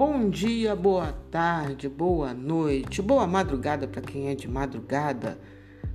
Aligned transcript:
Bom 0.00 0.30
dia, 0.30 0.74
boa 0.74 1.12
tarde, 1.30 1.86
boa 1.86 2.32
noite, 2.32 3.02
boa 3.02 3.26
madrugada 3.26 3.86
para 3.86 4.00
quem 4.00 4.28
é 4.28 4.34
de 4.34 4.48
madrugada. 4.48 5.38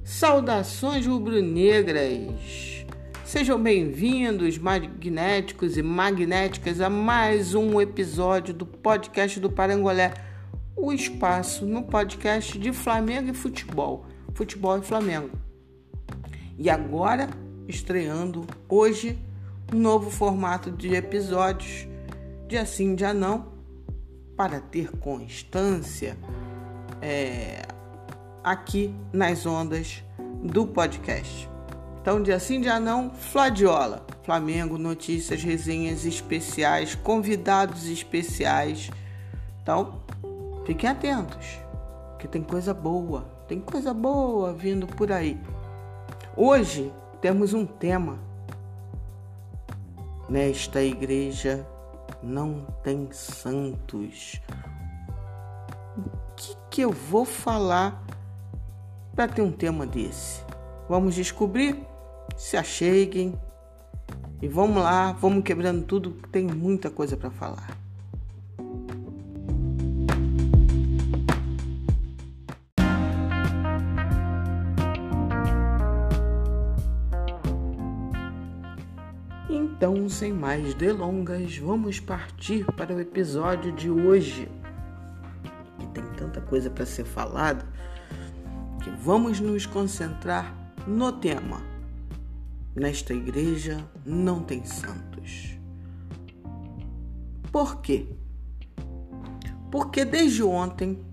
Saudações 0.03 1.07
rubro-negras. 1.07 2.85
Sejam 3.23 3.59
bem-vindos, 3.59 4.59
magnéticos 4.59 5.75
e 5.75 5.81
magnéticas, 5.81 6.81
a 6.81 6.87
mais 6.87 7.55
um 7.55 7.81
episódio 7.81 8.53
do 8.53 8.63
podcast 8.63 9.39
do 9.39 9.49
Parangolé, 9.49 10.13
o 10.75 10.93
espaço 10.93 11.65
no 11.65 11.81
podcast 11.81 12.59
de 12.59 12.71
Flamengo 12.71 13.31
e 13.31 13.33
futebol, 13.33 14.05
futebol 14.35 14.77
e 14.77 14.83
Flamengo. 14.83 15.31
E 16.59 16.69
agora, 16.69 17.27
estreando 17.67 18.45
hoje 18.69 19.17
um 19.73 19.79
novo 19.79 20.11
formato 20.11 20.69
de 20.69 20.93
episódios, 20.93 21.87
dia 22.47 22.67
sim, 22.67 22.93
dia 22.93 23.11
não 23.11 23.54
para 24.35 24.59
ter 24.59 24.91
constância 24.97 26.17
é, 27.01 27.61
aqui 28.43 28.93
nas 29.11 29.45
ondas 29.45 30.03
do 30.43 30.67
podcast. 30.67 31.49
Então, 32.01 32.21
dia 32.21 32.39
sim, 32.39 32.61
dia 32.61 32.79
não, 32.79 33.09
Fladiola. 33.11 34.05
Flamengo, 34.23 34.77
notícias, 34.77 35.43
resenhas 35.43 36.05
especiais, 36.05 36.95
convidados 36.95 37.87
especiais. 37.87 38.91
Então, 39.61 40.01
fiquem 40.65 40.89
atentos, 40.89 41.59
que 42.19 42.27
tem 42.27 42.41
coisa 42.41 42.73
boa, 42.73 43.25
tem 43.47 43.59
coisa 43.59 43.93
boa 43.93 44.53
vindo 44.53 44.85
por 44.87 45.11
aí. 45.11 45.39
Hoje 46.35 46.91
temos 47.21 47.53
um 47.53 47.65
tema 47.65 48.19
nesta 50.27 50.81
igreja 50.81 51.65
não 52.25 52.65
tem 52.83 53.07
santos. 53.11 54.41
O 55.97 56.35
que, 56.35 56.57
que 56.71 56.81
eu 56.81 56.91
vou 56.91 57.23
falar 57.23 58.03
para 59.15 59.27
ter 59.27 59.41
um 59.41 59.51
tema 59.51 59.85
desse? 59.85 60.43
Vamos 60.89 61.15
descobrir? 61.15 61.85
Se 62.35 62.57
acheguem 62.57 63.39
e 64.41 64.47
vamos 64.47 64.83
lá, 64.83 65.13
vamos 65.13 65.43
quebrando 65.43 65.85
tudo, 65.85 66.11
tem 66.31 66.45
muita 66.45 66.89
coisa 66.89 67.15
para 67.15 67.29
falar. 67.29 67.84
Então, 79.77 80.07
sem 80.07 80.31
mais 80.31 80.73
delongas, 80.73 81.57
vamos 81.57 81.99
partir 81.99 82.65
para 82.77 82.95
o 82.95 82.99
episódio 82.99 83.73
de 83.73 83.91
hoje. 83.91 84.49
Que 85.77 85.87
tem 85.87 86.03
tanta 86.13 86.39
coisa 86.39 86.69
para 86.69 86.85
ser 86.85 87.03
falada 87.03 87.67
que 88.81 88.89
vamos 88.89 89.41
nos 89.41 89.65
concentrar 89.65 90.55
no 90.87 91.11
tema. 91.11 91.61
Nesta 92.73 93.13
igreja 93.13 93.85
não 94.05 94.41
tem 94.41 94.63
santos. 94.63 95.57
Por 97.51 97.81
quê? 97.81 98.07
Porque 99.69 100.05
desde 100.05 100.41
ontem, 100.41 101.03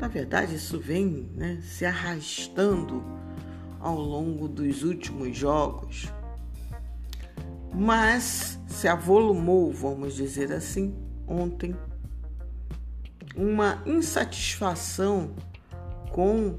na 0.00 0.08
verdade, 0.08 0.54
isso 0.54 0.78
vem 0.78 1.30
né, 1.34 1.60
se 1.60 1.84
arrastando 1.84 3.04
ao 3.78 4.00
longo 4.00 4.48
dos 4.48 4.82
últimos 4.84 5.36
jogos 5.36 6.10
mas 7.78 8.58
se 8.66 8.88
avolumou, 8.88 9.72
vamos 9.72 10.16
dizer 10.16 10.50
assim, 10.50 10.92
ontem, 11.28 11.76
uma 13.36 13.80
insatisfação 13.86 15.30
com 16.10 16.58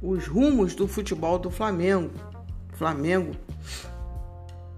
os 0.00 0.26
rumos 0.26 0.74
do 0.74 0.88
futebol 0.88 1.38
do 1.38 1.50
Flamengo. 1.50 2.10
Flamengo 2.72 3.36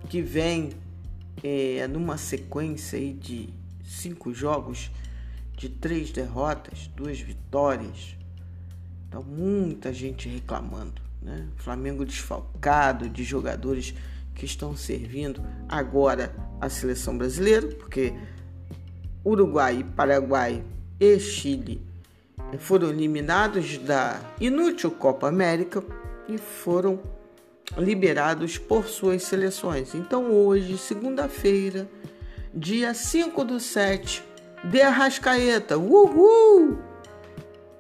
que 0.09 0.21
vem 0.21 0.71
é, 1.45 1.87
numa 1.87 2.19
sequência 2.19 2.99
de 3.15 3.49
cinco 3.85 4.35
jogos, 4.35 4.91
de 5.57 5.69
três 5.69 6.11
derrotas, 6.11 6.91
duas 6.97 7.21
vitórias. 7.21 8.17
Então, 9.07 9.23
muita 9.23 9.93
gente 9.93 10.29
reclamando. 10.29 11.01
Né? 11.23 11.47
Flamengo 11.55 12.05
desfalcado 12.05 13.09
de 13.09 13.23
jogadores 13.23 13.95
que 14.39 14.47
estão 14.47 14.77
servindo 14.77 15.45
agora 15.69 16.35
a 16.61 16.69
seleção 16.69 17.19
brasileira, 17.19 17.67
porque 17.67 18.15
Uruguai, 19.25 19.85
Paraguai 19.97 20.65
e 20.99 21.19
Chile 21.19 21.83
foram 22.59 22.89
eliminados 22.89 23.77
da 23.79 24.21
inútil 24.41 24.93
Copa 24.93 25.29
América 25.29 25.83
e 26.29 26.39
foram 26.39 27.01
liberados 27.77 28.57
por 28.57 28.87
suas 28.87 29.25
seleções. 29.25 29.95
Então 29.95 30.31
hoje, 30.31 30.79
segunda-feira, 30.79 31.89
dia 32.55 32.95
5 32.95 33.45
do 33.45 33.59
7, 33.59 34.23
de 34.65 34.81
Arrascaeta, 34.81 35.77
uhul! 35.77 36.79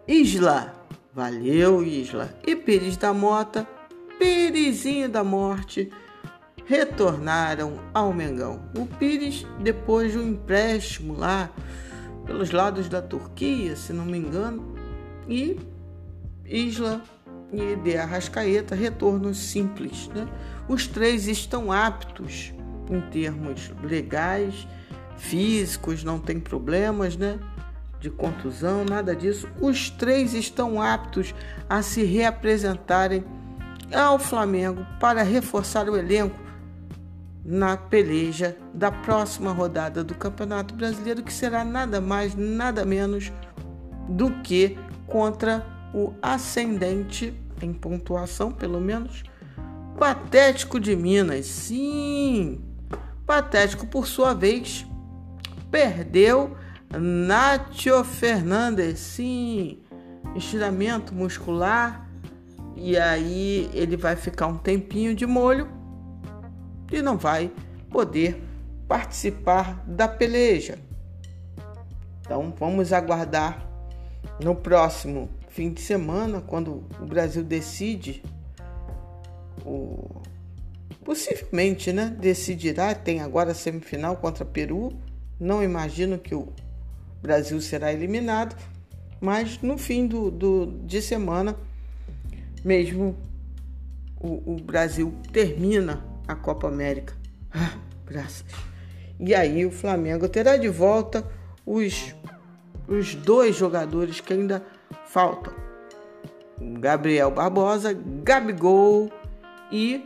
Isla, 0.06 0.74
valeu 1.14 1.82
Isla, 1.84 2.34
e 2.46 2.56
Pires 2.56 2.96
da 2.96 3.14
Mota, 3.14 3.66
Perizinho 4.18 5.08
da 5.08 5.22
Morte, 5.22 5.90
retornaram 6.68 7.80
ao 7.94 8.12
Mengão. 8.12 8.60
O 8.76 8.84
Pires, 8.84 9.46
depois 9.58 10.12
de 10.12 10.18
um 10.18 10.28
empréstimo 10.28 11.16
lá 11.16 11.50
pelos 12.26 12.50
lados 12.50 12.90
da 12.90 13.00
Turquia, 13.00 13.74
se 13.74 13.90
não 13.92 14.04
me 14.04 14.18
engano, 14.18 14.74
e 15.26 15.58
Isla 16.44 17.02
e 17.50 17.74
de 17.76 17.96
Arrascaeta, 17.96 18.74
retorno 18.74 19.34
simples. 19.34 20.08
Né? 20.08 20.28
Os 20.68 20.86
três 20.86 21.26
estão 21.26 21.72
aptos 21.72 22.52
em 22.90 23.00
termos 23.00 23.72
legais, 23.82 24.68
físicos, 25.16 26.04
não 26.04 26.18
tem 26.18 26.38
problemas, 26.38 27.16
né? 27.16 27.38
De 27.98 28.08
contusão, 28.08 28.84
nada 28.84 29.16
disso. 29.16 29.48
Os 29.60 29.90
três 29.90 30.32
estão 30.32 30.80
aptos 30.80 31.34
a 31.68 31.82
se 31.82 32.04
reapresentarem 32.04 33.24
ao 33.92 34.18
Flamengo 34.18 34.86
para 35.00 35.22
reforçar 35.22 35.88
o 35.88 35.96
elenco 35.96 36.47
na 37.50 37.78
peleja 37.78 38.54
da 38.74 38.92
próxima 38.92 39.52
rodada 39.52 40.04
do 40.04 40.14
Campeonato 40.14 40.74
Brasileiro, 40.74 41.22
que 41.22 41.32
será 41.32 41.64
nada 41.64 41.98
mais, 41.98 42.34
nada 42.34 42.84
menos 42.84 43.32
do 44.06 44.30
que 44.42 44.76
contra 45.06 45.66
o 45.94 46.12
ascendente, 46.20 47.32
em 47.62 47.72
pontuação 47.72 48.52
pelo 48.52 48.78
menos, 48.78 49.22
Patético 49.98 50.78
de 50.78 50.94
Minas. 50.94 51.46
Sim, 51.46 52.60
Patético, 53.24 53.86
por 53.86 54.06
sua 54.06 54.34
vez, 54.34 54.86
perdeu 55.70 56.54
Nacho 56.90 58.04
Fernandes. 58.04 58.98
Sim, 58.98 59.78
estiramento 60.36 61.14
muscular. 61.14 62.06
E 62.76 62.96
aí 62.98 63.70
ele 63.72 63.96
vai 63.96 64.16
ficar 64.16 64.48
um 64.48 64.58
tempinho 64.58 65.14
de 65.14 65.26
molho 65.26 65.77
e 66.90 67.02
não 67.02 67.16
vai 67.16 67.50
poder 67.90 68.42
participar 68.86 69.84
da 69.86 70.08
peleja. 70.08 70.78
Então 72.20 72.54
vamos 72.58 72.92
aguardar 72.92 73.66
no 74.42 74.54
próximo 74.54 75.28
fim 75.48 75.72
de 75.72 75.80
semana, 75.80 76.40
quando 76.40 76.84
o 77.00 77.06
Brasil 77.06 77.42
decide, 77.42 78.22
o... 79.64 80.22
possivelmente 81.04 81.92
né, 81.92 82.14
decidirá, 82.18 82.94
tem 82.94 83.20
agora 83.20 83.52
a 83.52 83.54
semifinal 83.54 84.16
contra 84.16 84.44
Peru. 84.44 84.92
Não 85.40 85.62
imagino 85.62 86.18
que 86.18 86.34
o 86.34 86.52
Brasil 87.20 87.60
será 87.60 87.92
eliminado, 87.92 88.56
mas 89.20 89.60
no 89.60 89.76
fim 89.76 90.06
do, 90.06 90.30
do 90.30 90.66
de 90.84 91.02
semana, 91.02 91.56
mesmo 92.64 93.16
o, 94.20 94.54
o 94.54 94.56
Brasil 94.62 95.12
termina 95.32 96.04
a 96.28 96.36
Copa 96.36 96.68
América. 96.68 97.14
Ah, 97.52 97.72
graças. 98.06 98.44
E 99.18 99.34
aí 99.34 99.64
o 99.66 99.70
Flamengo 99.70 100.28
terá 100.28 100.56
de 100.56 100.68
volta 100.68 101.26
os, 101.66 102.14
os 102.86 103.14
dois 103.14 103.56
jogadores 103.56 104.20
que 104.20 104.34
ainda 104.34 104.62
faltam. 105.06 105.52
Gabriel 106.60 107.30
Barbosa, 107.30 107.92
Gabigol 108.22 109.10
e 109.72 110.04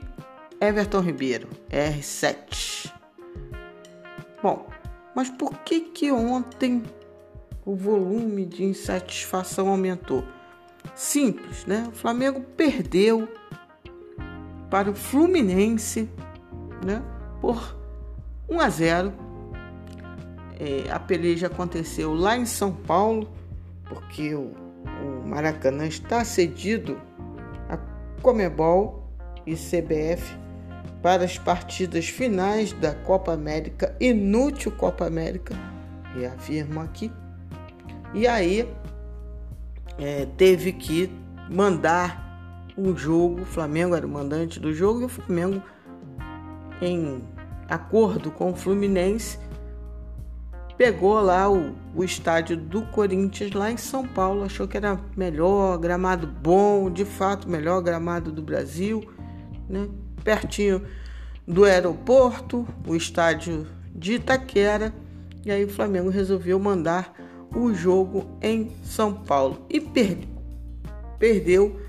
Everton 0.61 1.01
Ribeiro, 1.01 1.49
R7. 1.71 2.93
Bom, 4.43 4.69
mas 5.15 5.29
por 5.31 5.59
que 5.61 5.81
que 5.81 6.13
ontem 6.13 6.83
o 7.65 7.75
volume 7.75 8.45
de 8.45 8.65
insatisfação 8.65 9.69
aumentou? 9.69 10.25
Simples, 10.95 11.65
né? 11.65 11.87
O 11.89 11.93
Flamengo 11.93 12.41
perdeu 12.41 13.29
para 14.73 14.91
o 14.91 14.95
Fluminense 14.95 16.09
né, 16.83 17.03
por 17.43 17.77
1 18.49 18.59
a 18.59 18.71
0 18.71 19.13
É, 20.59 20.91
a 20.91 20.99
peleja 20.99 21.49
aconteceu 21.49 22.15
lá 22.15 22.37
em 22.37 22.47
São 22.47 22.73
Paulo, 22.73 23.29
porque 23.85 24.35
o, 24.35 24.53
o 25.05 25.29
Maracanã 25.29 25.87
está 25.87 26.25
cedido 26.25 26.99
a 27.69 27.77
Comebol 28.23 29.13
e 29.45 29.55
CBF 29.55 30.37
para 31.03 31.25
as 31.25 31.37
partidas 31.37 32.09
finais 32.09 32.73
da 32.73 32.95
Copa 32.95 33.33
América, 33.33 33.95
inútil 34.01 34.73
Copa 34.73 35.05
América, 35.05 35.55
reafirmo 36.15 36.81
aqui. 36.81 37.13
E 38.15 38.27
aí 38.27 38.67
é, 39.99 40.27
teve 40.37 40.73
que 40.73 41.11
mandar 41.51 42.32
o 42.91 42.97
jogo, 42.97 43.43
o 43.43 43.45
Flamengo 43.45 43.95
era 43.95 44.07
o 44.07 44.11
mandante 44.11 44.59
do 44.59 44.73
jogo 44.73 45.03
e 45.03 45.05
o 45.05 45.09
Flamengo, 45.09 45.63
em 46.81 47.23
acordo 47.69 48.31
com 48.31 48.51
o 48.51 48.55
Fluminense, 48.57 49.39
pegou 50.77 51.21
lá 51.21 51.51
o, 51.51 51.75
o 51.95 52.03
estádio 52.03 52.57
do 52.57 52.83
Corinthians 52.83 53.53
lá 53.53 53.71
em 53.71 53.77
São 53.77 54.07
Paulo, 54.07 54.45
achou 54.45 54.67
que 54.67 54.77
era 54.77 54.99
melhor, 55.17 55.79
gramado 55.79 56.27
bom, 56.27 56.91
de 56.91 57.05
fato, 57.05 57.49
melhor 57.49 57.81
gramado 57.81 58.33
do 58.33 58.43
Brasil, 58.43 59.03
né? 59.69 59.89
pertinho 60.25 60.83
do 61.47 61.65
aeroporto, 61.65 62.67
o 62.87 62.97
estádio 62.97 63.67
de 63.95 64.15
Itaquera, 64.15 64.93
e 65.45 65.51
aí 65.51 65.65
o 65.65 65.69
Flamengo 65.69 66.09
resolveu 66.09 66.59
mandar 66.59 67.15
o 67.55 67.75
jogo 67.75 68.27
em 68.41 68.73
São 68.83 69.13
Paulo 69.13 69.67
e 69.69 69.81
perdeu. 69.81 70.29
Perdeu 71.19 71.82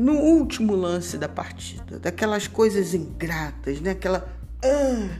no 0.00 0.14
último 0.14 0.74
lance 0.74 1.18
da 1.18 1.28
partida, 1.28 1.98
daquelas 1.98 2.48
coisas 2.48 2.94
ingratas, 2.94 3.80
né? 3.80 3.90
Aquela 3.90 4.26
ah, 4.64 5.18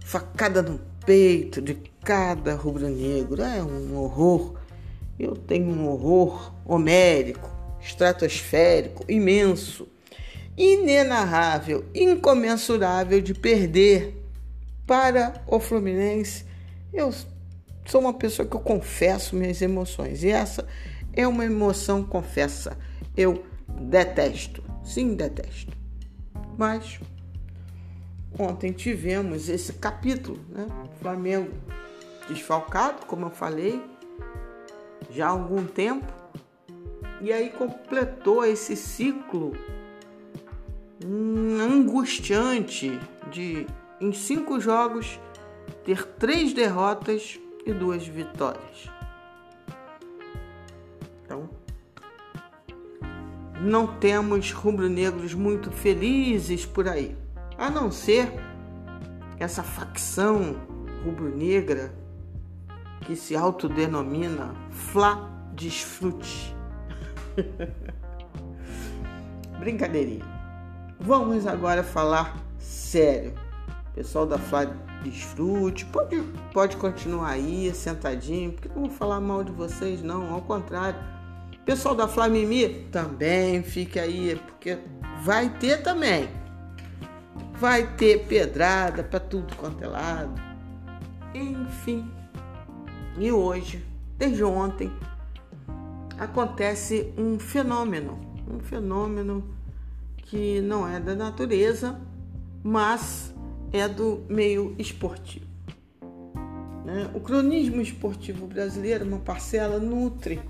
facada 0.00 0.62
no 0.62 0.80
peito 1.04 1.60
de 1.60 1.74
cada 2.02 2.54
rubro-negro, 2.54 3.42
é 3.42 3.62
um 3.62 3.96
horror. 3.98 4.54
Eu 5.18 5.36
tenho 5.36 5.66
um 5.66 5.88
horror 5.88 6.54
homérico, 6.64 7.50
estratosférico, 7.82 9.04
imenso 9.06 9.86
inenarrável, 10.56 11.84
incomensurável 11.94 13.20
de 13.20 13.34
perder 13.34 14.22
para 14.86 15.42
o 15.46 15.60
Fluminense. 15.60 16.46
Eu 16.92 17.12
sou 17.86 18.00
uma 18.00 18.14
pessoa 18.14 18.48
que 18.48 18.56
eu 18.56 18.60
confesso 18.60 19.36
minhas 19.36 19.60
emoções 19.60 20.22
e 20.22 20.30
essa 20.30 20.66
é 21.12 21.28
uma 21.28 21.44
emoção 21.44 22.02
confessa. 22.02 22.78
Eu 23.14 23.51
detesto, 23.80 24.62
sim, 24.82 25.14
detesto. 25.14 25.76
Mas 26.56 27.00
ontem 28.38 28.72
tivemos 28.72 29.48
esse 29.48 29.74
capítulo, 29.74 30.38
né? 30.48 30.66
Flamengo 31.00 31.52
desfalcado, 32.28 33.06
como 33.06 33.26
eu 33.26 33.30
falei, 33.30 33.82
já 35.10 35.26
há 35.26 35.30
algum 35.30 35.64
tempo. 35.64 36.12
E 37.20 37.32
aí 37.32 37.50
completou 37.50 38.44
esse 38.44 38.74
ciclo 38.74 39.52
angustiante 41.60 42.98
de 43.30 43.66
em 44.00 44.12
cinco 44.12 44.58
jogos 44.60 45.20
ter 45.84 46.04
três 46.04 46.52
derrotas 46.52 47.38
e 47.64 47.72
duas 47.72 48.06
vitórias. 48.06 48.90
Não 53.62 53.86
temos 53.86 54.50
rubro-negros 54.50 55.34
muito 55.34 55.70
felizes 55.70 56.66
por 56.66 56.88
aí, 56.88 57.16
a 57.56 57.70
não 57.70 57.92
ser 57.92 58.32
essa 59.38 59.62
facção 59.62 60.56
rubro-negra 61.04 61.94
que 63.02 63.14
se 63.14 63.36
autodenomina 63.36 64.52
Fla 64.70 65.30
Desfrute. 65.54 66.56
Brincadeirinha. 69.60 70.24
Vamos 70.98 71.46
agora 71.46 71.84
falar 71.84 72.36
sério. 72.58 73.32
Pessoal 73.94 74.26
da 74.26 74.38
Flá 74.38 74.64
Desfrute, 75.04 75.84
pode, 75.86 76.20
pode 76.52 76.76
continuar 76.76 77.28
aí, 77.28 77.72
sentadinho, 77.74 78.52
porque 78.52 78.68
não 78.68 78.86
vou 78.86 78.90
falar 78.90 79.20
mal 79.20 79.44
de 79.44 79.52
vocês, 79.52 80.02
não, 80.02 80.32
ao 80.32 80.40
contrário. 80.40 81.11
Pessoal 81.64 81.94
da 81.94 82.08
Flamimi, 82.08 82.88
também 82.90 83.62
fique 83.62 83.96
aí, 83.96 84.34
porque 84.34 84.78
vai 85.22 85.48
ter 85.48 85.80
também. 85.80 86.28
Vai 87.54 87.94
ter 87.94 88.26
pedrada 88.26 89.04
para 89.04 89.20
tudo 89.20 89.54
quanto 89.54 89.84
é 89.84 89.86
lado. 89.86 90.42
Enfim. 91.32 92.10
E 93.16 93.30
hoje, 93.30 93.84
desde 94.18 94.42
ontem, 94.42 94.90
acontece 96.18 97.14
um 97.16 97.38
fenômeno. 97.38 98.18
Um 98.50 98.58
fenômeno 98.58 99.44
que 100.16 100.60
não 100.62 100.88
é 100.88 100.98
da 100.98 101.14
natureza, 101.14 102.00
mas 102.60 103.32
é 103.72 103.86
do 103.86 104.26
meio 104.28 104.74
esportivo. 104.80 105.46
Né? 106.84 107.08
O 107.14 107.20
cronismo 107.20 107.80
esportivo 107.80 108.48
brasileiro, 108.48 109.04
uma 109.04 109.18
parcela, 109.18 109.78
nutre 109.78 110.40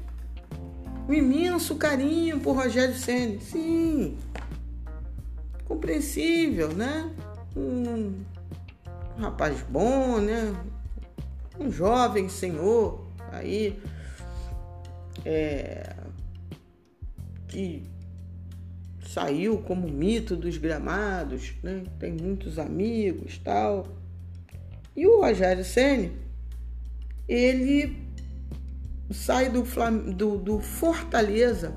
um 1.09 1.13
imenso 1.13 1.77
carinho 1.77 2.41
por 2.41 2.57
Rogério 2.57 2.95
Senna. 2.95 3.41
Sim, 3.41 4.19
compreensível, 5.65 6.73
né? 6.73 7.11
Um, 7.57 8.25
um 9.17 9.21
rapaz 9.21 9.61
bom, 9.63 10.19
né? 10.19 10.55
Um 11.59 11.71
jovem 11.71 12.29
senhor 12.29 13.07
aí 13.31 13.79
é, 15.25 15.95
que 17.49 17.83
saiu 19.07 19.59
como 19.59 19.89
mito 19.89 20.35
dos 20.35 20.57
gramados, 20.57 21.53
né? 21.63 21.85
tem 21.99 22.13
muitos 22.13 22.59
amigos 22.59 23.39
tal. 23.39 23.87
E 24.97 25.07
o 25.07 25.21
Rogério 25.21 25.65
Senni, 25.65 26.13
ele 27.29 28.02
sai 29.11 29.49
do, 29.49 29.63
do, 30.15 30.39
do 30.39 30.61
Fortaleza 30.61 31.75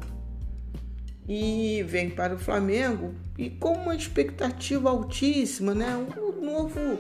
e 1.28 1.84
vem 1.88 2.10
para 2.10 2.36
o 2.36 2.38
Flamengo 2.38 3.16
e 3.38 3.50
com 3.50 3.74
uma 3.74 3.96
expectativa 3.96 4.90
altíssima, 4.90 5.74
né? 5.74 5.96
Um 6.18 6.46
novo, 6.46 7.00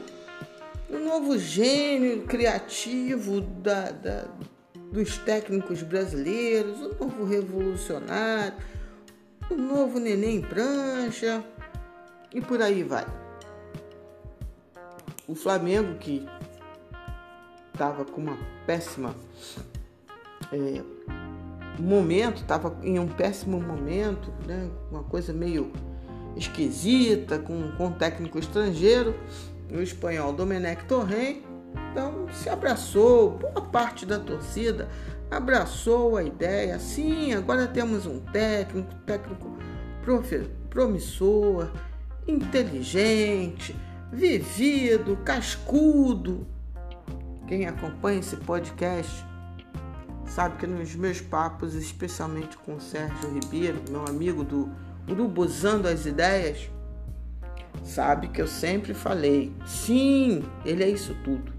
um 0.90 1.06
novo 1.06 1.38
gênio 1.38 2.24
criativo 2.24 3.42
da, 3.42 3.92
da, 3.92 4.28
dos 4.92 5.18
técnicos 5.20 5.84
brasileiros, 5.84 6.82
um 6.82 6.96
novo 7.00 7.24
revolucionário 7.24 8.56
o 9.50 9.56
novo 9.56 10.00
neném 10.00 10.42
prancha 10.42 11.44
e 12.34 12.42
por 12.42 12.62
aí 12.62 12.84
vai. 12.84 13.06
O 15.28 15.36
Flamengo 15.36 15.98
que 16.00 16.28
estava 17.72 18.06
com 18.06 18.22
uma 18.22 18.38
péssima 18.66 19.16
é, 20.56 21.82
momento, 21.82 22.42
estava 22.42 22.78
em 22.84 23.00
um 23.00 23.08
péssimo 23.08 23.60
momento, 23.60 24.32
né? 24.48 24.70
uma 24.92 25.04
coisa 25.04 25.34
meio 25.34 25.72
esquisita, 26.36 27.40
com, 27.40 27.72
com 27.78 27.88
um 27.88 27.92
técnico 27.92 28.40
estrangeiro, 28.40 29.16
o 29.72 29.82
espanhol 29.82 30.34
Domenech 30.34 30.86
Torren, 30.86 31.42
então 31.92 32.28
se 32.32 32.50
abraçou, 32.50 33.32
boa 33.32 33.62
parte 33.62 34.06
da 34.06 34.20
torcida 34.20 34.88
abraçou 35.30 36.18
a 36.18 36.24
ideia. 36.24 36.78
Sim, 36.80 37.34
agora 37.34 37.68
temos 37.68 38.06
um 38.06 38.20
técnico, 38.20 38.94
técnico 39.06 39.58
promissor, 40.70 41.72
inteligente, 42.28 43.76
vivido, 44.12 45.18
cascudo. 45.18 46.46
Quem 47.48 47.68
acompanha 47.68 48.20
esse 48.20 48.36
podcast 48.38 49.26
sabe 50.26 50.58
que 50.58 50.68
nos 50.68 50.96
meus 50.96 51.22
papos, 51.22 51.74
especialmente 51.76 52.58
com 52.58 52.76
o 52.76 52.82
Sérgio 52.82 53.34
Ribeiro, 53.34 53.82
meu 53.90 54.06
amigo 54.06 54.44
do 54.44 54.70
Urubuzando 55.08 55.88
as 55.88 56.06
Ideias, 56.06 56.70
sabe 57.84 58.28
que 58.28 58.42
eu 58.42 58.48
sempre 58.48 58.94
falei: 58.94 59.54
sim, 59.66 60.44
ele 60.66 60.84
é 60.84 60.90
isso 60.90 61.16
tudo. 61.24 61.54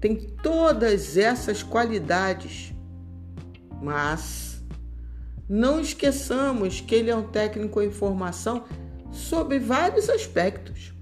Tem 0.00 0.16
todas 0.42 1.16
essas 1.16 1.62
qualidades 1.62 2.72
mas 3.80 4.62
não 5.48 5.80
esqueçamos 5.80 6.80
que 6.80 6.94
ele 6.94 7.10
é 7.10 7.16
um 7.16 7.28
técnico 7.28 7.80
em 7.80 7.90
formação 7.90 8.64
sobre 9.10 9.58
vários 9.58 10.10
aspectos. 10.10 10.92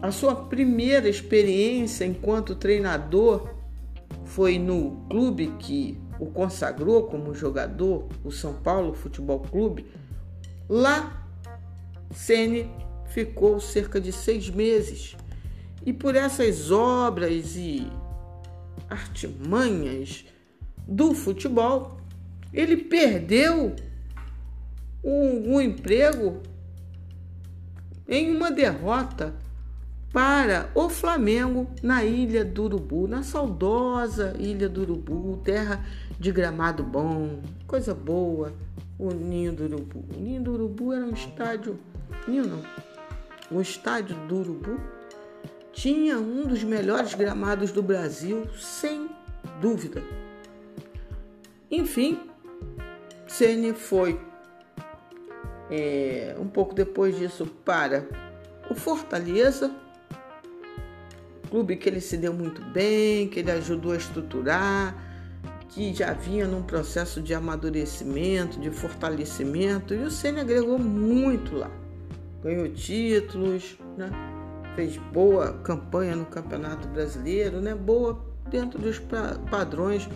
A 0.00 0.10
sua 0.12 0.34
primeira 0.46 1.08
experiência 1.08 2.04
enquanto 2.04 2.54
treinador 2.54 3.57
foi 4.24 4.58
no 4.58 5.04
clube 5.08 5.54
que 5.58 5.98
o 6.18 6.26
consagrou 6.26 7.04
como 7.04 7.34
jogador, 7.34 8.08
o 8.24 8.30
São 8.30 8.54
Paulo 8.54 8.92
Futebol 8.92 9.40
Clube. 9.40 9.86
Lá, 10.68 11.26
Ceni 12.10 12.70
ficou 13.06 13.58
cerca 13.60 14.00
de 14.00 14.12
seis 14.12 14.50
meses 14.50 15.16
E 15.84 15.92
por 15.92 16.14
essas 16.14 16.70
obras 16.70 17.56
e 17.56 17.86
artimanhas 18.88 20.26
do 20.86 21.14
futebol, 21.14 21.98
ele 22.52 22.76
perdeu 22.76 23.74
o, 25.02 25.54
o 25.54 25.60
emprego 25.60 26.42
em 28.08 28.34
uma 28.34 28.50
derrota 28.50 29.34
para 30.12 30.70
o 30.74 30.88
Flamengo 30.88 31.70
na 31.82 32.04
Ilha 32.04 32.44
do 32.44 32.64
Urubu, 32.64 33.06
na 33.06 33.22
saudosa 33.22 34.34
Ilha 34.38 34.68
do 34.68 34.82
Urubu, 34.82 35.40
terra 35.44 35.84
de 36.18 36.32
gramado 36.32 36.82
bom, 36.82 37.42
coisa 37.66 37.94
boa, 37.94 38.52
o 38.98 39.10
Ninho 39.12 39.52
do 39.52 39.64
Urubu. 39.64 40.04
O 40.16 40.20
Ninho 40.20 40.42
do 40.42 40.52
Urubu 40.52 40.92
era 40.92 41.04
um 41.04 41.12
estádio, 41.12 41.78
ninho 42.26 42.46
não, 42.46 42.62
o 43.50 43.60
estádio 43.60 44.16
do 44.26 44.38
Urubu 44.38 44.80
tinha 45.72 46.18
um 46.18 46.46
dos 46.46 46.64
melhores 46.64 47.14
gramados 47.14 47.70
do 47.70 47.82
Brasil, 47.82 48.48
sem 48.58 49.08
dúvida. 49.60 50.02
Enfim, 51.70 52.18
Ceni 53.26 53.72
foi 53.72 54.18
é, 55.70 56.34
um 56.38 56.48
pouco 56.48 56.74
depois 56.74 57.16
disso 57.16 57.46
para 57.64 58.08
o 58.70 58.74
Fortaleza, 58.74 59.70
clube 61.48 61.76
que 61.76 61.88
ele 61.88 62.00
se 62.00 62.16
deu 62.16 62.32
muito 62.32 62.62
bem, 62.72 63.28
que 63.28 63.40
ele 63.40 63.50
ajudou 63.50 63.92
a 63.92 63.96
estruturar, 63.96 64.94
que 65.68 65.92
já 65.94 66.12
vinha 66.12 66.46
num 66.46 66.62
processo 66.62 67.20
de 67.20 67.34
amadurecimento, 67.34 68.58
de 68.58 68.70
fortalecimento, 68.70 69.94
e 69.94 69.98
o 69.98 70.10
Ceni 70.10 70.40
agregou 70.40 70.78
muito 70.78 71.56
lá. 71.56 71.70
Ganhou 72.42 72.68
títulos, 72.68 73.78
né? 73.96 74.10
fez 74.74 74.96
boa 74.96 75.54
campanha 75.64 76.14
no 76.14 76.26
Campeonato 76.26 76.86
Brasileiro, 76.88 77.60
né? 77.60 77.74
boa 77.74 78.24
dentro 78.48 78.78
dos 78.78 79.00
padrões 79.50 80.08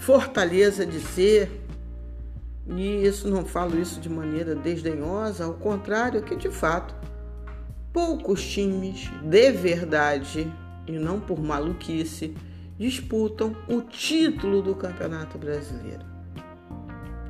Fortaleza 0.00 0.86
de 0.86 0.98
ser. 0.98 1.62
E 2.66 3.06
isso 3.06 3.28
não 3.28 3.44
falo 3.44 3.78
isso 3.78 4.00
de 4.00 4.08
maneira 4.08 4.54
desdenhosa, 4.54 5.44
ao 5.44 5.54
contrário, 5.54 6.22
que 6.22 6.34
de 6.34 6.50
fato 6.50 6.94
poucos 7.92 8.44
times 8.44 9.10
de 9.22 9.52
verdade 9.52 10.52
e 10.86 10.92
não 10.92 11.20
por 11.20 11.40
maluquice 11.40 12.34
disputam 12.78 13.54
o 13.68 13.82
título 13.82 14.62
do 14.62 14.74
Campeonato 14.74 15.36
Brasileiro. 15.36 16.04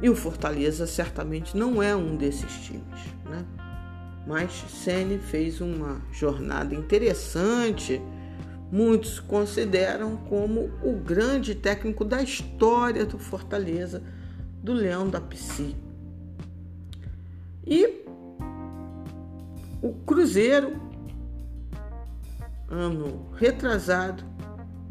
E 0.02 0.08
o 0.08 0.14
Fortaleza 0.14 0.86
certamente 0.86 1.56
não 1.56 1.82
é 1.82 1.94
um 1.94 2.16
desses 2.16 2.52
times, 2.60 3.00
né? 3.28 3.44
Mas 4.26 4.52
Ceni 4.68 5.18
fez 5.18 5.60
uma 5.60 6.00
jornada 6.12 6.74
interessante. 6.74 8.00
Muitos 8.70 9.18
consideram 9.18 10.16
como 10.16 10.70
o 10.82 10.92
grande 10.92 11.54
técnico 11.54 12.04
da 12.04 12.22
história 12.22 13.04
do 13.04 13.18
Fortaleza, 13.18 14.02
do 14.62 14.72
Leão 14.72 15.08
da 15.08 15.20
Psi. 15.20 15.74
E 17.66 17.99
o 19.82 19.94
Cruzeiro, 19.94 20.80
ano 22.68 23.30
retrasado, 23.34 24.24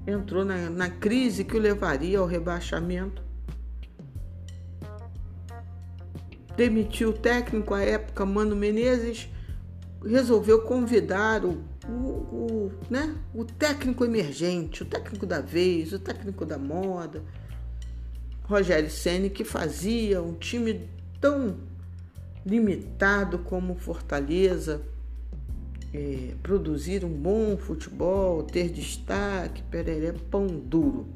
entrou 0.05 0.43
na, 0.43 0.69
na 0.69 0.89
crise 0.89 1.43
que 1.43 1.55
o 1.55 1.59
levaria 1.59 2.19
ao 2.19 2.25
rebaixamento. 2.25 3.23
Demitiu 6.55 7.09
o 7.09 7.13
técnico 7.13 7.73
à 7.73 7.81
época, 7.81 8.25
Mano 8.25 8.55
Menezes, 8.55 9.29
resolveu 10.03 10.61
convidar 10.63 11.45
o, 11.45 11.63
o, 11.87 11.91
o, 11.91 12.71
né, 12.89 13.15
o 13.33 13.45
técnico 13.45 14.03
emergente, 14.03 14.83
o 14.83 14.85
técnico 14.85 15.25
da 15.25 15.39
vez, 15.39 15.93
o 15.93 15.99
técnico 15.99 16.45
da 16.45 16.57
moda, 16.57 17.23
Rogério 18.43 18.89
Ceni 18.89 19.29
que 19.29 19.43
fazia 19.43 20.21
um 20.21 20.33
time 20.33 20.89
tão 21.21 21.68
limitado 22.45 23.39
como 23.39 23.75
Fortaleza, 23.75 24.81
é, 25.93 26.33
produzir 26.41 27.03
um 27.03 27.09
bom 27.09 27.57
futebol, 27.57 28.43
ter 28.43 28.69
destaque, 28.69 29.63
pereré, 29.63 30.13
pão 30.29 30.47
duro. 30.47 31.07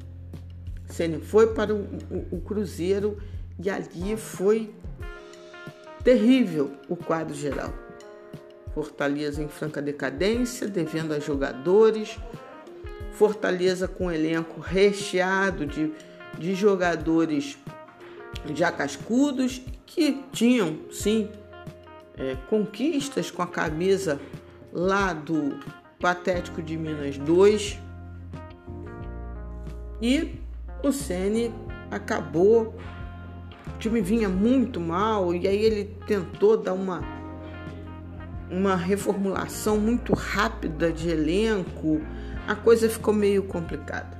Ceni 0.86 1.20
foi 1.20 1.54
para 1.54 1.74
o, 1.74 1.80
o, 2.10 2.36
o 2.36 2.40
Cruzeiro 2.40 3.18
e 3.62 3.70
ali 3.70 4.16
foi 4.16 4.74
terrível 6.02 6.72
o 6.88 6.96
quadro 6.96 7.34
geral. 7.34 7.72
Fortaleza 8.74 9.42
em 9.42 9.48
franca 9.48 9.80
decadência, 9.80 10.66
devendo 10.66 11.12
a 11.12 11.20
jogadores, 11.20 12.18
Fortaleza 13.12 13.86
com 13.86 14.06
um 14.06 14.10
elenco 14.10 14.60
recheado 14.60 15.64
de, 15.64 15.92
de 16.36 16.54
jogadores 16.54 17.56
já 18.52 18.72
cascudos 18.72 19.62
que 19.94 20.24
tinham, 20.32 20.76
sim, 20.90 21.30
é, 22.18 22.36
conquistas 22.50 23.30
com 23.30 23.42
a 23.42 23.46
camisa 23.46 24.20
lá 24.72 25.12
do 25.12 25.60
Patético 26.00 26.60
de 26.60 26.76
Minas 26.76 27.16
2. 27.16 27.78
E 30.02 30.34
o 30.82 30.90
Ceni 30.90 31.54
acabou, 31.92 32.74
o 33.72 33.78
time 33.78 34.00
vinha 34.00 34.28
muito 34.28 34.80
mal 34.80 35.32
e 35.32 35.46
aí 35.46 35.62
ele 35.62 35.84
tentou 36.06 36.56
dar 36.56 36.72
uma 36.72 37.00
uma 38.50 38.76
reformulação 38.76 39.78
muito 39.78 40.12
rápida 40.12 40.92
de 40.92 41.08
elenco, 41.08 42.00
a 42.46 42.54
coisa 42.54 42.88
ficou 42.88 43.12
meio 43.14 43.44
complicada. 43.44 44.13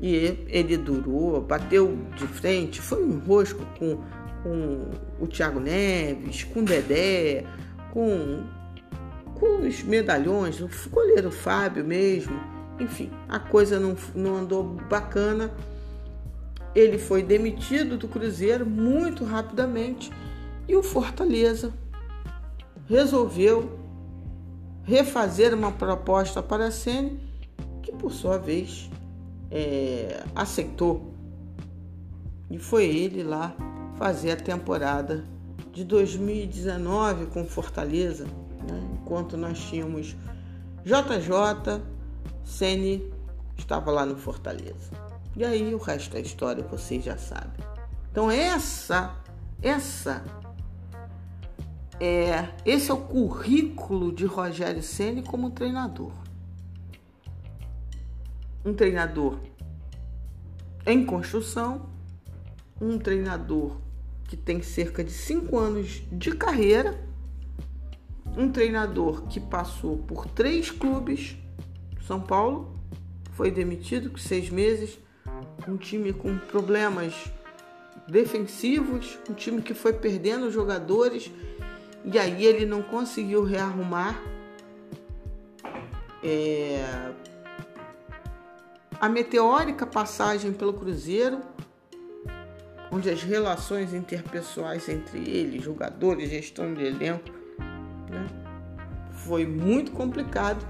E 0.00 0.46
ele 0.48 0.76
durou, 0.76 1.40
bateu 1.40 1.96
de 2.16 2.26
frente, 2.26 2.80
foi 2.80 3.02
um 3.02 3.14
enrosco 3.14 3.64
com, 3.78 3.98
com 4.42 4.90
o 5.18 5.26
Thiago 5.26 5.58
Neves, 5.58 6.44
com 6.44 6.60
o 6.60 6.64
Dedé, 6.64 7.44
com, 7.92 8.44
com 9.34 9.66
os 9.66 9.82
medalhões, 9.82 10.60
o 10.60 10.68
goleiro 10.90 11.30
Fábio 11.30 11.84
mesmo. 11.84 12.38
Enfim, 12.78 13.10
a 13.26 13.38
coisa 13.38 13.80
não, 13.80 13.96
não 14.14 14.36
andou 14.36 14.62
bacana. 14.62 15.50
Ele 16.74 16.98
foi 16.98 17.22
demitido 17.22 17.96
do 17.96 18.06
Cruzeiro 18.06 18.66
muito 18.66 19.24
rapidamente 19.24 20.12
e 20.68 20.76
o 20.76 20.82
Fortaleza 20.82 21.72
resolveu 22.86 23.78
refazer 24.82 25.54
uma 25.54 25.72
proposta 25.72 26.42
para 26.42 26.66
a 26.66 26.70
Sene, 26.70 27.18
que 27.82 27.90
por 27.92 28.12
sua 28.12 28.38
vez 28.38 28.90
é, 29.50 30.24
aceitou. 30.34 31.14
E 32.50 32.58
foi 32.58 32.84
ele 32.84 33.22
lá 33.22 33.54
fazer 33.96 34.32
a 34.32 34.36
temporada 34.36 35.24
de 35.72 35.84
2019 35.84 37.26
com 37.26 37.44
Fortaleza, 37.44 38.24
né? 38.24 38.88
enquanto 38.94 39.36
nós 39.36 39.58
tínhamos 39.58 40.16
JJ, 40.84 41.82
Sene 42.44 43.12
estava 43.56 43.90
lá 43.90 44.06
no 44.06 44.16
Fortaleza. 44.16 44.90
E 45.36 45.44
aí 45.44 45.74
o 45.74 45.78
resto 45.78 46.12
da 46.12 46.20
história 46.20 46.62
vocês 46.62 47.04
já 47.04 47.16
sabem. 47.16 47.64
Então 48.10 48.30
essa, 48.30 49.14
essa 49.60 50.24
é, 52.00 52.48
esse 52.64 52.90
é 52.90 52.94
o 52.94 52.98
currículo 52.98 54.12
de 54.12 54.24
Rogério 54.24 54.82
Ceni 54.82 55.22
como 55.22 55.50
treinador 55.50 56.12
um 58.66 58.74
treinador 58.74 59.38
em 60.84 61.06
construção, 61.06 61.88
um 62.80 62.98
treinador 62.98 63.76
que 64.24 64.36
tem 64.36 64.60
cerca 64.60 65.04
de 65.04 65.12
cinco 65.12 65.56
anos 65.56 66.02
de 66.10 66.32
carreira, 66.32 67.00
um 68.36 68.50
treinador 68.50 69.22
que 69.28 69.38
passou 69.38 69.98
por 69.98 70.26
três 70.26 70.68
clubes, 70.68 71.36
São 72.04 72.20
Paulo, 72.20 72.76
foi 73.32 73.52
demitido 73.52 74.10
com 74.10 74.18
seis 74.18 74.50
meses, 74.50 74.98
um 75.68 75.76
time 75.76 76.12
com 76.12 76.36
problemas 76.36 77.14
defensivos, 78.08 79.16
um 79.30 79.34
time 79.34 79.62
que 79.62 79.74
foi 79.74 79.92
perdendo 79.92 80.50
jogadores 80.50 81.30
e 82.04 82.18
aí 82.18 82.44
ele 82.44 82.66
não 82.66 82.82
conseguiu 82.82 83.44
rearrumar. 83.44 84.20
É, 86.22 87.12
a 89.00 89.08
meteórica 89.08 89.86
passagem 89.86 90.52
pelo 90.52 90.72
Cruzeiro, 90.72 91.40
onde 92.90 93.10
as 93.10 93.22
relações 93.22 93.92
interpessoais 93.92 94.88
entre 94.88 95.18
ele, 95.18 95.60
jogadores, 95.60 96.30
gestão 96.30 96.72
de 96.72 96.84
elenco, 96.84 97.30
né, 98.08 98.26
foi 99.10 99.46
muito 99.46 99.92
complicado, 99.92 100.66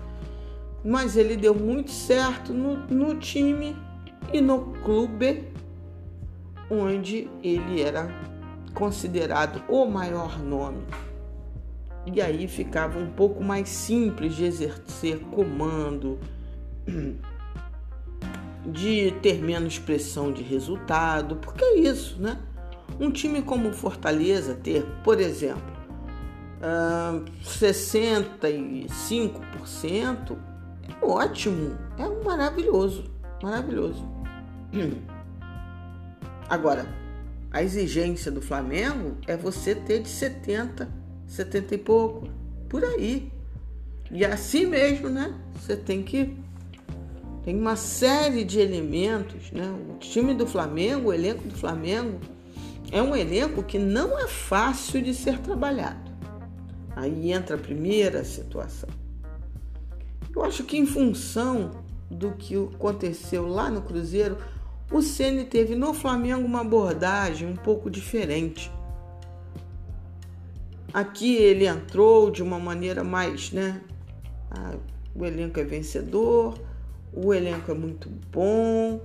mas 0.85 1.17
ele 1.17 1.37
deu 1.37 1.55
muito 1.55 1.91
certo 1.91 2.53
no, 2.53 2.77
no 2.87 3.17
time 3.17 3.77
e 4.33 4.41
no 4.41 4.73
clube 4.83 5.45
onde 6.71 7.29
ele 7.43 7.81
era 7.81 8.09
considerado 8.75 9.63
o 9.69 9.87
maior 9.87 10.39
nome. 10.39 10.83
e 12.07 12.21
aí 12.21 12.47
ficava 12.47 12.99
um 12.99 13.11
pouco 13.11 13.43
mais 13.43 13.69
simples 13.69 14.35
de 14.35 14.45
exercer 14.45 15.19
comando, 15.31 16.19
de 18.67 19.13
ter 19.23 19.43
menos 19.43 19.79
pressão 19.79 20.33
de 20.33 20.43
resultado, 20.43 21.37
porque 21.37 21.65
é 21.65 21.79
isso, 21.79 22.21
né? 22.21 22.39
Um 22.99 23.11
time 23.11 23.43
como 23.43 23.71
Fortaleza 23.73 24.55
ter, 24.55 24.85
por 25.05 25.21
exemplo, 25.21 25.77
uh, 26.61 27.23
65% 27.43 30.39
é 30.83 30.95
ótimo, 31.05 31.77
é 31.99 32.09
maravilhoso, 32.25 33.05
maravilhoso. 33.43 34.09
Agora, 36.49 36.87
a 37.51 37.63
exigência 37.63 38.31
do 38.31 38.41
Flamengo 38.41 39.17
é 39.27 39.37
você 39.37 39.75
ter 39.75 40.01
de 40.01 40.09
70, 40.09 40.89
70 41.27 41.75
e 41.75 41.79
pouco, 41.79 42.29
por 42.69 42.85
aí. 42.85 43.33
E 44.11 44.25
assim 44.25 44.67
mesmo, 44.67 45.09
né? 45.09 45.35
Você 45.55 45.77
tem 45.77 46.03
que 46.03 46.37
tem 47.47 47.57
uma 47.57 47.77
série 47.77 48.43
de 48.43 48.59
elementos, 48.59 49.53
né? 49.53 49.73
O 49.89 49.99
time 49.99 50.35
do 50.35 50.49
Flamengo, 50.49 51.11
o 51.11 51.13
elenco 51.13 51.47
do 51.47 51.55
Flamengo 51.55 52.19
é 52.91 53.01
um 53.01 53.15
elenco 53.15 53.63
que 53.63 53.79
não 53.79 54.19
é 54.19 54.27
fácil 54.27 55.01
de 55.01 55.15
ser 55.15 55.39
trabalhado. 55.39 56.11
Aí 56.97 57.31
entra 57.31 57.55
a 57.55 57.59
primeira 57.59 58.25
situação. 58.25 58.89
Eu 60.35 60.43
acho 60.43 60.65
que 60.65 60.77
em 60.77 60.87
função 60.87 61.71
do 62.11 62.33
que 62.33 62.57
aconteceu 62.57 63.47
lá 63.47 63.71
no 63.71 63.81
Cruzeiro, 63.83 64.39
o 64.91 65.01
Ceni 65.01 65.45
teve 65.45 65.77
no 65.77 65.95
Flamengo 65.95 66.45
uma 66.45 66.63
abordagem 66.63 67.47
um 67.49 67.55
pouco 67.55 67.89
diferente. 67.89 68.73
Aqui 70.93 71.37
ele 71.37 71.65
entrou 71.65 72.29
de 72.29 72.43
uma 72.43 72.59
maneira 72.59 73.05
mais, 73.05 73.53
né? 73.53 73.81
Ah, 74.51 74.75
o 75.15 75.25
elenco 75.25 75.61
é 75.61 75.65
vencedor, 75.65 76.66
o 77.17 77.33
elenco 77.33 77.71
é 77.71 77.75
muito 77.75 78.11
bom, 78.31 79.01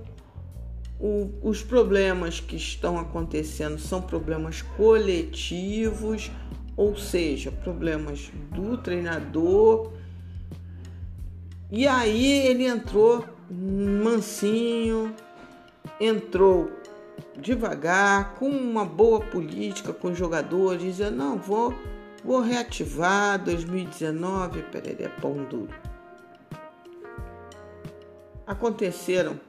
o, 1.00 1.30
os 1.42 1.62
problemas 1.62 2.38
que 2.38 2.56
estão 2.56 2.98
acontecendo 2.98 3.78
são 3.78 4.02
problemas 4.02 4.60
coletivos, 4.60 6.30
ou 6.76 6.94
seja, 6.94 7.50
problemas 7.50 8.30
do 8.52 8.76
treinador. 8.76 9.92
E 11.70 11.86
aí 11.88 12.46
ele 12.46 12.66
entrou 12.66 13.24
mansinho, 13.50 15.14
entrou 15.98 16.70
devagar, 17.40 18.34
com 18.34 18.48
uma 18.48 18.84
boa 18.84 19.20
política 19.20 19.92
com 19.92 20.08
os 20.08 20.18
jogadores, 20.18 20.82
dizendo, 20.82 21.16
não, 21.16 21.38
vou, 21.38 21.74
vou 22.22 22.40
reativar 22.40 23.42
2019, 23.42 24.64
é 25.00 25.08
pão 25.08 25.44
duro 25.44 25.91
aconteceram 28.52 29.40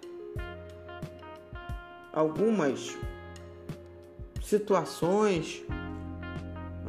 algumas 2.11 2.97
situações. 4.41 5.63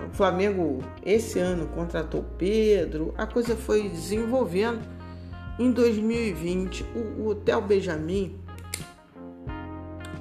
O 0.07 0.15
Flamengo 0.15 0.81
esse 1.05 1.39
ano 1.39 1.67
contratou 1.69 2.25
Pedro, 2.39 3.15
a 3.17 3.27
coisa 3.27 3.57
foi 3.57 3.89
desenvolvendo. 3.89 4.83
Em 5.57 5.71
2020, 5.71 6.85
o, 6.97 7.29
o 7.29 7.35
Theo 7.37 7.61
Benjamin 7.63 8.41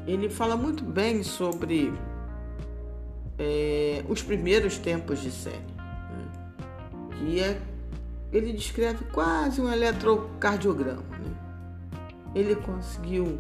ele 0.06 0.30
fala 0.30 0.56
muito 0.56 0.84
bem 0.84 1.24
sobre 1.24 1.92
é, 3.40 4.04
os 4.08 4.22
primeiros 4.22 4.78
tempos 4.78 5.22
de 5.22 5.32
série, 5.32 5.58
né? 5.58 7.18
que 7.18 7.40
é 7.40 7.60
ele 8.32 8.52
descreve 8.52 9.06
quase 9.06 9.62
um 9.62 9.72
eletrocardiograma. 9.72 11.13
Ele 12.34 12.56
conseguiu 12.56 13.40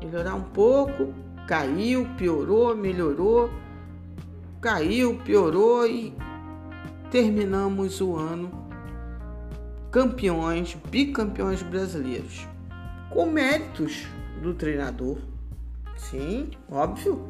melhorar 0.00 0.34
um 0.34 0.42
pouco, 0.42 1.12
caiu, 1.46 2.08
piorou, 2.16 2.76
melhorou, 2.76 3.50
caiu, 4.60 5.18
piorou 5.24 5.86
e 5.86 6.14
terminamos 7.10 8.00
o 8.00 8.16
ano 8.16 8.62
campeões, 9.90 10.74
bicampeões 10.90 11.62
brasileiros, 11.62 12.48
com 13.10 13.26
méritos 13.26 14.06
do 14.40 14.54
treinador. 14.54 15.18
Sim, 15.96 16.50
óbvio. 16.70 17.22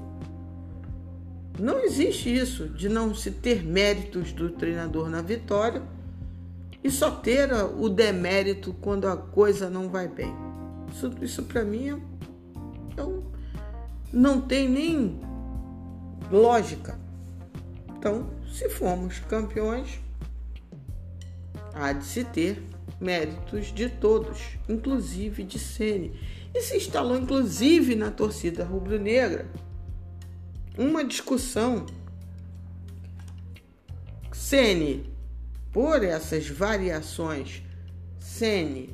Não 1.59 1.81
existe 1.81 2.35
isso 2.35 2.69
de 2.69 2.89
não 2.89 3.15
se 3.15 3.33
ter 3.33 3.65
méritos 3.65 4.33
do 4.33 4.49
treinador 4.51 5.11
na 5.11 5.21
vitória 5.21 5.83
e 6.83 6.91
só 6.91 7.11
ter 7.11 7.53
o 7.53 7.89
demérito 7.89 8.73
quando 8.81 9.07
a 9.07 9.17
coisa 9.17 9.69
não 9.69 9.89
vai 9.89 10.07
bem. 10.07 10.52
Isso, 10.93 11.11
isso 11.23 11.43
para 11.45 11.65
mim 11.65 11.89
é, 11.89 11.99
é 12.99 13.05
um, 13.05 13.23
não 14.13 14.41
tem 14.41 14.69
nem 14.69 15.19
lógica. 16.31 16.99
Então, 17.97 18.31
se 18.53 18.69
formos 18.69 19.19
campeões, 19.21 20.01
há 21.73 21.93
de 21.93 22.05
se 22.05 22.25
ter 22.25 22.63
méritos 23.01 23.73
de 23.73 23.89
todos, 23.89 24.59
inclusive 24.69 25.43
de 25.43 25.59
Sene. 25.59 26.21
E 26.55 26.61
se 26.61 26.77
instalou, 26.77 27.17
inclusive, 27.17 27.95
na 27.95 28.11
torcida 28.11 28.65
rubro-negra, 28.65 29.51
uma 30.77 31.03
discussão. 31.05 31.87
Sene, 34.33 35.11
por 35.73 36.05
essas 36.05 36.49
variações, 36.49 37.63
Sene 38.19 38.91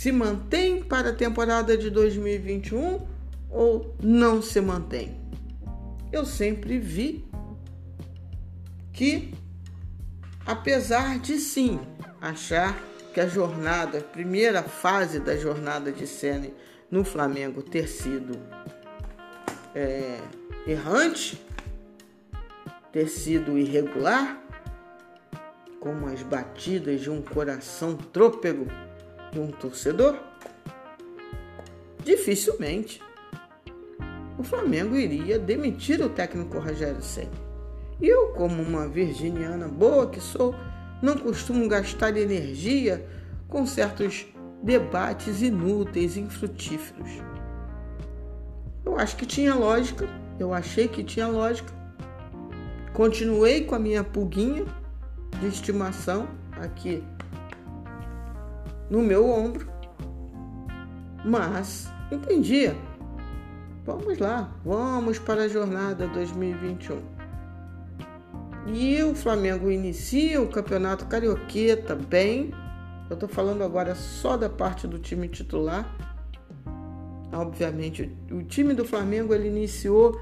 se 0.00 0.10
mantém 0.10 0.82
para 0.82 1.10
a 1.10 1.12
temporada 1.12 1.76
de 1.76 1.90
2021 1.90 3.06
ou 3.50 3.94
não 4.02 4.40
se 4.40 4.58
mantém? 4.58 5.20
Eu 6.10 6.24
sempre 6.24 6.78
vi 6.78 7.28
que, 8.94 9.34
apesar 10.46 11.18
de 11.18 11.36
sim 11.36 11.78
achar 12.18 12.82
que 13.12 13.20
a 13.20 13.26
jornada, 13.26 13.98
a 13.98 14.02
primeira 14.02 14.62
fase 14.62 15.20
da 15.20 15.36
jornada 15.36 15.92
de 15.92 16.06
Senna 16.06 16.48
no 16.90 17.04
Flamengo 17.04 17.62
ter 17.62 17.86
sido 17.86 18.38
é, 19.74 20.18
errante, 20.66 21.44
ter 22.90 23.06
sido 23.06 23.58
irregular, 23.58 24.42
como 25.78 26.06
as 26.06 26.22
batidas 26.22 27.02
de 27.02 27.10
um 27.10 27.20
coração 27.20 27.98
trôpego 27.98 28.66
de 29.32 29.38
um 29.38 29.48
torcedor? 29.48 30.16
Dificilmente 32.04 33.00
o 34.40 34.42
Flamengo 34.42 34.96
iria 34.96 35.38
demitir 35.38 36.00
o 36.00 36.08
técnico 36.08 36.58
Rogério 36.58 37.02
Senna. 37.02 37.30
Eu, 38.00 38.28
como 38.28 38.62
uma 38.62 38.88
virginiana 38.88 39.68
boa 39.68 40.08
que 40.08 40.18
sou, 40.18 40.54
não 41.02 41.14
costumo 41.18 41.68
gastar 41.68 42.16
energia 42.16 43.06
com 43.48 43.66
certos 43.66 44.26
debates 44.62 45.42
inúteis, 45.42 46.16
infrutíferos. 46.16 47.10
Eu 48.82 48.98
acho 48.98 49.14
que 49.16 49.26
tinha 49.26 49.54
lógica, 49.54 50.08
eu 50.38 50.54
achei 50.54 50.88
que 50.88 51.04
tinha 51.04 51.28
lógica. 51.28 51.70
Continuei 52.94 53.64
com 53.64 53.74
a 53.74 53.78
minha 53.78 54.02
pulguinha 54.02 54.64
de 55.38 55.48
estimação 55.48 56.26
aqui 56.52 57.04
no 58.90 59.00
meu 59.00 59.30
ombro, 59.30 59.70
mas 61.24 61.88
entendia. 62.10 62.76
Vamos 63.86 64.18
lá, 64.18 64.52
vamos 64.64 65.18
para 65.18 65.44
a 65.44 65.48
jornada 65.48 66.06
2021. 66.08 67.00
E 68.66 69.02
o 69.02 69.14
Flamengo 69.14 69.70
inicia 69.70 70.42
o 70.42 70.48
campeonato 70.48 71.06
carioqueta 71.06 71.94
bem. 71.94 72.52
Eu 73.08 73.14
estou 73.14 73.28
falando 73.28 73.64
agora 73.64 73.94
só 73.94 74.36
da 74.36 74.50
parte 74.50 74.86
do 74.86 74.98
time 74.98 75.28
titular. 75.28 75.96
Obviamente, 77.32 78.14
o 78.30 78.42
time 78.42 78.74
do 78.74 78.84
Flamengo 78.84 79.32
ele 79.32 79.48
iniciou 79.48 80.20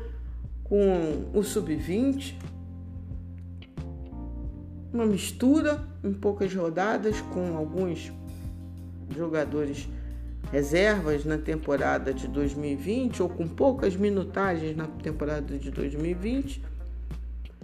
com 0.63 1.31
o 1.35 1.43
sub-20, 1.43 2.35
uma 4.93 5.07
mistura 5.07 5.83
em 6.05 6.13
poucas 6.13 6.55
rodadas 6.55 7.21
com 7.33 7.57
alguns 7.57 8.13
jogadores 9.15 9.89
reservas 10.51 11.25
na 11.25 11.39
temporada 11.39 12.13
de 12.13 12.27
2020 12.29 13.23
ou 13.23 13.29
com 13.29 13.47
poucas 13.47 13.97
minutagens 13.97 14.77
na 14.77 14.87
temporada 14.87 15.59
de 15.59 15.71
2020 15.71 16.63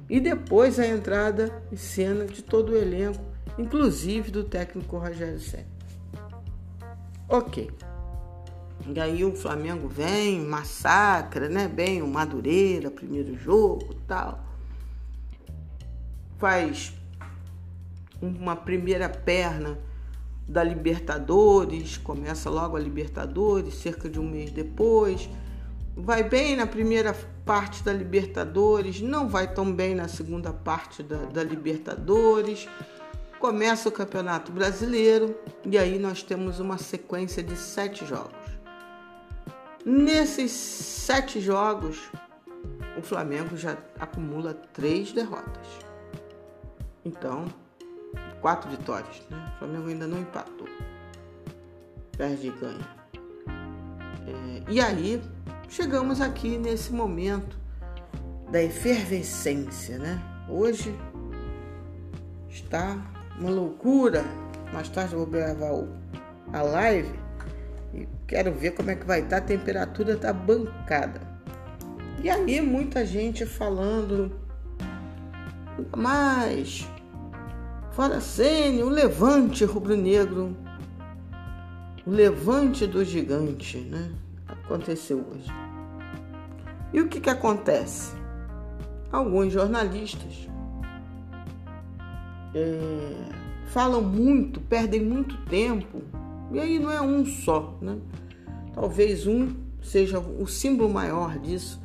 e 0.09 0.21
depois 0.21 0.79
a 0.79 0.87
entrada 0.87 1.63
em 1.73 1.77
cena 1.77 2.27
de 2.27 2.43
todo 2.43 2.73
o 2.73 2.77
elenco, 2.77 3.25
inclusive 3.59 4.31
do 4.31 4.45
técnico 4.45 4.99
Rogério 4.99 5.41
Senna. 5.41 5.67
Ok. 7.29 7.71
E 8.87 9.01
aí 9.01 9.25
o 9.25 9.35
Flamengo 9.35 9.89
vem, 9.89 10.41
massacra, 10.41 11.49
né? 11.49 11.67
Bem 11.67 12.03
o 12.03 12.07
Madureira, 12.07 12.91
primeiro 12.91 13.35
jogo 13.35 13.95
tal. 14.07 14.45
faz 16.37 16.93
uma 18.21 18.55
primeira 18.55 19.09
perna 19.09 19.79
da 20.47 20.63
Libertadores, 20.63 21.97
começa 21.97 22.51
logo 22.51 22.77
a 22.77 22.81
Libertadores, 22.81 23.75
cerca 23.75 24.09
de 24.09 24.21
um 24.21 24.29
mês 24.29 24.51
depois. 24.51 25.29
Vai 25.97 26.23
bem 26.23 26.57
na 26.57 26.67
primeira 26.67 27.15
parte 27.45 27.83
da 27.83 27.93
Libertadores, 27.93 29.01
não 29.01 29.29
vai 29.29 29.53
tão 29.53 29.73
bem 29.73 29.95
na 29.95 30.09
segunda 30.09 30.53
parte 30.53 31.03
da, 31.03 31.17
da 31.27 31.43
Libertadores. 31.43 32.69
Começa 33.39 33.89
o 33.89 33.93
Campeonato 33.93 34.53
Brasileiro 34.53 35.39
e 35.65 35.79
aí 35.79 35.99
nós 35.99 36.23
temos 36.23 36.61
uma 36.61 36.79
sequência 36.79 37.43
de 37.43 37.57
sete 37.57 38.07
jogos. 38.07 38.45
Nesses 39.85 40.51
sete 40.51 41.41
jogos, 41.41 42.01
o 42.97 43.03
Flamengo 43.03 43.57
já 43.57 43.77
acumula 43.99 44.55
três 44.55 45.13
derrotas. 45.13 45.67
Então, 47.05 47.45
quatro 48.45 48.69
vitórias. 48.69 49.23
Né? 49.31 49.53
O 49.55 49.59
Flamengo 49.61 49.89
ainda 49.89 50.07
não 50.07 50.19
empatou. 50.19 50.69
Perde 52.15 52.49
e 52.49 52.51
ganha. 52.51 52.89
É, 54.27 54.63
e 54.71 54.81
aí, 54.83 55.23
chegamos 55.67 56.21
aqui 56.21 56.59
nesse 56.59 56.93
momento 56.93 57.59
da 58.51 58.63
efervescência, 58.63 59.97
né? 59.97 60.23
Hoje 60.47 60.95
está 62.51 62.99
uma 63.39 63.49
loucura. 63.49 64.23
Mais 64.75 64.91
tarde 64.91 65.15
eu 65.15 65.21
vou 65.21 65.27
gravar 65.27 65.71
a 66.53 66.61
live 66.61 67.19
e 67.95 68.07
quero 68.27 68.53
ver 68.53 68.73
como 68.73 68.91
é 68.91 68.95
que 68.95 69.07
vai 69.07 69.21
estar. 69.21 69.39
A 69.39 69.41
temperatura 69.41 70.13
está 70.13 70.35
bancada. 70.35 71.19
E 72.23 72.29
aí 72.29 72.61
muita 72.61 73.07
gente 73.07 73.47
falando, 73.47 74.39
mas 75.97 76.87
Fora 77.95 78.21
Sene, 78.21 78.83
o 78.83 78.89
levante 78.89 79.65
rubro-negro, 79.65 80.57
o 82.05 82.11
levante 82.11 82.89
do 82.89 83.05
gigante, 83.05 83.79
né? 83.79 84.11
Aconteceu 84.49 85.19
hoje. 85.19 85.49
E 86.93 87.01
o 87.01 87.07
que, 87.09 87.21
que 87.21 87.31
acontece? 87.31 88.13
Alguns 89.13 89.53
jornalistas 89.53 90.49
é, 92.53 93.31
falam 93.67 94.03
muito, 94.03 94.61
perdem 94.63 95.01
muito 95.01 95.37
tempo, 95.45 96.03
e 96.51 96.59
aí 96.59 96.81
não 96.81 96.91
é 96.91 97.01
um 97.01 97.25
só, 97.25 97.79
né? 97.81 97.97
Talvez 98.75 99.25
um 99.25 99.55
seja 99.81 100.19
o 100.19 100.49
símbolo 100.49 100.93
maior 100.93 101.39
disso, 101.39 101.81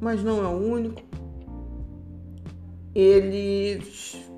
mas 0.00 0.24
não 0.24 0.42
é 0.42 0.48
o 0.48 0.56
único. 0.56 1.02
Eles 2.94 4.30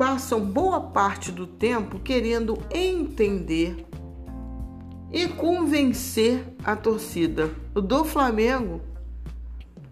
passam 0.00 0.40
boa 0.40 0.80
parte 0.80 1.30
do 1.30 1.46
tempo 1.46 1.98
querendo 1.98 2.58
entender 2.70 3.86
e 5.12 5.28
convencer 5.28 6.42
a 6.64 6.74
torcida 6.74 7.50
do 7.74 8.02
Flamengo 8.02 8.80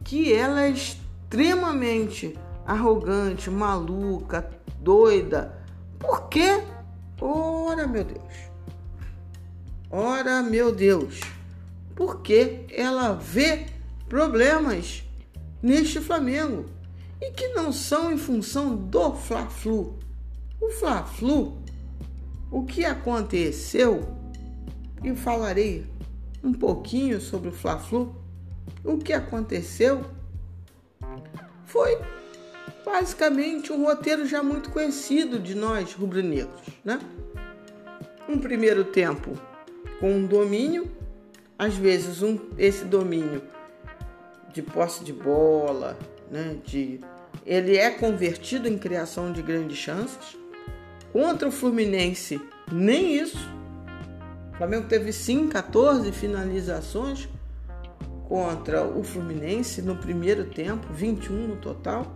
que 0.02 0.32
ela 0.32 0.62
é 0.62 0.70
extremamente 0.70 2.34
arrogante, 2.64 3.50
maluca, 3.50 4.48
doida. 4.80 5.62
Por 5.98 6.30
quê? 6.30 6.62
Ora, 7.20 7.86
meu 7.86 8.04
Deus. 8.04 8.34
Ora, 9.90 10.42
meu 10.42 10.74
Deus. 10.74 11.20
Porque 11.94 12.64
ela 12.70 13.12
vê 13.12 13.66
problemas 14.08 15.04
neste 15.62 16.00
Flamengo 16.00 16.77
e 17.20 17.30
que 17.32 17.48
não 17.48 17.72
são 17.72 18.12
em 18.12 18.18
função 18.18 18.76
do 18.76 19.14
Fla-Flu. 19.14 19.98
O 20.60 20.70
Fla-Flu, 20.70 21.58
o 22.50 22.64
que 22.64 22.84
aconteceu, 22.84 24.16
e 25.02 25.14
falarei 25.14 25.86
um 26.42 26.52
pouquinho 26.52 27.20
sobre 27.20 27.48
o 27.48 27.52
Fla-Flu, 27.52 28.14
o 28.84 28.98
que 28.98 29.12
aconteceu 29.12 30.04
foi 31.64 31.98
basicamente 32.84 33.72
um 33.72 33.84
roteiro 33.84 34.26
já 34.26 34.42
muito 34.42 34.70
conhecido 34.70 35.38
de 35.38 35.54
nós 35.54 35.92
rubro-negros, 35.92 36.62
né? 36.84 36.98
Um 38.28 38.38
primeiro 38.38 38.84
tempo 38.84 39.32
com 40.00 40.12
um 40.12 40.26
domínio, 40.26 40.90
às 41.58 41.74
vezes 41.74 42.22
um, 42.22 42.38
esse 42.56 42.84
domínio 42.84 43.42
de 44.52 44.62
posse 44.62 45.04
de 45.04 45.12
bola, 45.12 45.98
né, 46.30 46.56
de 46.64 47.00
ele 47.44 47.76
é 47.76 47.90
convertido 47.90 48.68
em 48.68 48.78
criação 48.78 49.32
de 49.32 49.42
grandes 49.42 49.78
chances. 49.78 50.36
Contra 51.12 51.48
o 51.48 51.52
Fluminense, 51.52 52.40
nem 52.70 53.16
isso. 53.18 53.48
O 54.52 54.56
Flamengo 54.58 54.86
teve 54.88 55.12
sim 55.12 55.48
14 55.48 56.10
finalizações 56.12 57.28
contra 58.28 58.84
o 58.84 59.02
Fluminense 59.02 59.80
no 59.80 59.96
primeiro 59.96 60.44
tempo, 60.44 60.86
21 60.92 61.48
no 61.48 61.56
total. 61.56 62.14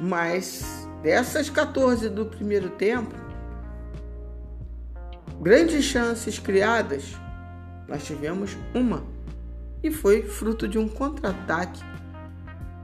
Mas 0.00 0.88
dessas 1.02 1.50
14 1.50 2.08
do 2.08 2.24
primeiro 2.24 2.70
tempo, 2.70 3.14
grandes 5.40 5.84
chances 5.84 6.38
criadas, 6.38 7.14
nós 7.86 8.04
tivemos 8.04 8.56
uma. 8.74 9.04
E 9.82 9.90
foi 9.90 10.22
fruto 10.22 10.66
de 10.66 10.78
um 10.78 10.88
contra-ataque 10.88 11.82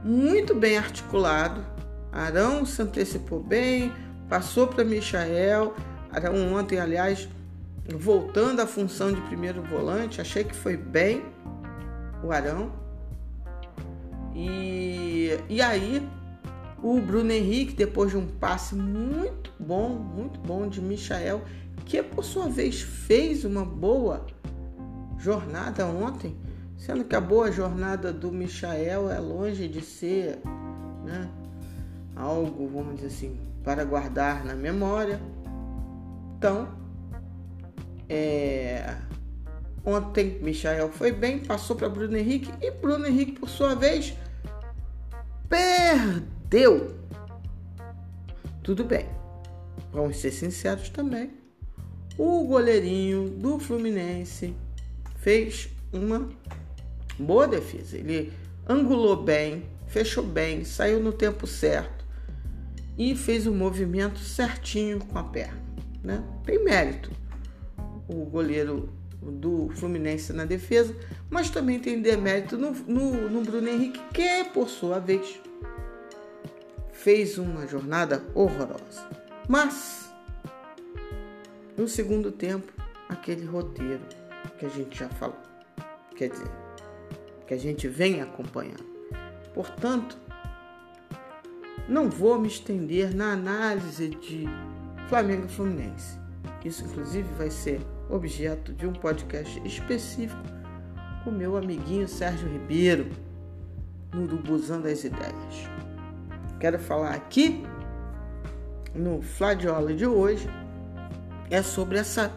muito 0.05 0.53
bem 0.53 0.77
articulado. 0.77 1.65
Arão 2.11 2.63
se 2.63 2.79
antecipou 2.79 3.41
bem, 3.41 3.91
passou 4.29 4.67
para 4.67 4.83
Michael. 4.83 5.73
Arão 6.11 6.53
ontem, 6.53 6.79
aliás, 6.79 7.27
voltando 7.89 8.61
à 8.61 8.67
função 8.67 9.11
de 9.11 9.19
primeiro 9.21 9.63
volante, 9.63 10.21
achei 10.21 10.43
que 10.43 10.55
foi 10.55 10.77
bem 10.77 11.25
o 12.23 12.31
Arão. 12.31 12.71
E, 14.35 15.39
e 15.49 15.59
aí 15.59 16.07
o 16.83 17.01
Bruno 17.01 17.31
Henrique, 17.31 17.73
depois 17.73 18.11
de 18.11 18.17
um 18.17 18.27
passe 18.27 18.75
muito 18.75 19.51
bom, 19.59 19.89
muito 19.89 20.39
bom 20.39 20.67
de 20.67 20.79
Michael, 20.79 21.41
que 21.83 22.03
por 22.03 22.23
sua 22.23 22.47
vez 22.47 22.79
fez 22.79 23.43
uma 23.43 23.65
boa 23.65 24.23
jornada 25.17 25.87
ontem, 25.87 26.37
Sendo 26.77 27.05
que 27.05 27.15
a 27.15 27.21
boa 27.21 27.51
jornada 27.51 28.11
do 28.11 28.31
Michael 28.31 29.09
é 29.09 29.19
longe 29.19 29.67
de 29.67 29.81
ser 29.81 30.39
né, 31.03 31.29
algo, 32.15 32.67
vamos 32.67 32.95
dizer 32.95 33.07
assim, 33.07 33.39
para 33.63 33.83
guardar 33.83 34.43
na 34.45 34.55
memória. 34.55 35.19
Então, 36.37 36.67
é, 38.07 38.95
ontem 39.83 40.39
Michael 40.41 40.91
foi 40.91 41.11
bem, 41.11 41.39
passou 41.39 41.75
para 41.75 41.89
Bruno 41.89 42.15
Henrique 42.17 42.51
e 42.61 42.71
Bruno 42.71 43.07
Henrique, 43.07 43.39
por 43.39 43.49
sua 43.49 43.73
vez, 43.73 44.13
perdeu. 45.49 46.95
Tudo 48.61 48.83
bem, 48.83 49.07
vamos 49.91 50.17
ser 50.17 50.31
sinceros 50.31 50.89
também. 50.89 51.31
O 52.17 52.45
goleirinho 52.45 53.29
do 53.29 53.59
Fluminense 53.59 54.55
fez 55.17 55.69
uma 55.91 56.29
Boa 57.17 57.47
defesa. 57.47 57.97
Ele 57.97 58.31
angulou 58.67 59.23
bem, 59.23 59.65
fechou 59.87 60.23
bem, 60.23 60.63
saiu 60.63 60.99
no 60.99 61.13
tempo 61.13 61.47
certo 61.47 62.05
e 62.97 63.15
fez 63.15 63.45
o 63.45 63.53
movimento 63.53 64.19
certinho 64.19 64.99
com 64.99 65.17
a 65.17 65.23
perna. 65.23 65.63
Né? 66.03 66.23
Tem 66.43 66.63
mérito 66.63 67.11
o 68.07 68.25
goleiro 68.25 68.89
do 69.21 69.69
Fluminense 69.75 70.31
na 70.33 70.45
defesa, 70.45 70.95
mas 71.29 71.49
também 71.49 71.79
tem 71.79 72.01
demérito 72.01 72.57
no, 72.57 72.71
no, 72.71 73.29
no 73.29 73.41
Bruno 73.41 73.67
Henrique, 73.67 73.99
que 74.13 74.43
por 74.53 74.69
sua 74.69 74.99
vez 74.99 75.39
fez 76.91 77.37
uma 77.37 77.67
jornada 77.67 78.23
horrorosa. 78.33 79.09
Mas 79.47 80.11
no 81.77 81.87
segundo 81.87 82.31
tempo, 82.31 82.71
aquele 83.09 83.45
roteiro 83.45 84.01
que 84.57 84.65
a 84.65 84.69
gente 84.69 84.97
já 84.97 85.09
falou. 85.09 85.37
Quer 86.15 86.29
dizer, 86.29 86.64
que 87.47 87.53
a 87.53 87.57
gente 87.57 87.87
vem 87.87 88.21
acompanhando. 88.21 88.85
Portanto, 89.53 90.17
não 91.87 92.09
vou 92.09 92.39
me 92.39 92.47
estender 92.47 93.15
na 93.15 93.33
análise 93.33 94.09
de 94.09 94.45
Flamengo 95.07 95.45
e 95.45 95.49
Fluminense. 95.49 96.19
Isso, 96.63 96.83
inclusive, 96.83 97.27
vai 97.37 97.51
ser 97.51 97.79
objeto 98.09 98.73
de 98.73 98.87
um 98.87 98.93
podcast 98.93 99.61
específico 99.65 100.41
com 101.23 101.31
meu 101.31 101.55
amiguinho 101.57 102.07
Sérgio 102.07 102.47
Ribeiro, 102.47 103.07
no 104.13 104.23
Urubuzão 104.23 104.81
das 104.81 105.03
Ideias. 105.03 105.69
Quero 106.59 106.79
falar 106.79 107.13
aqui 107.13 107.63
no 108.93 109.21
Fladiola 109.21 109.93
de 109.93 110.05
hoje 110.05 110.47
é 111.49 111.61
sobre 111.61 111.97
essa 111.97 112.31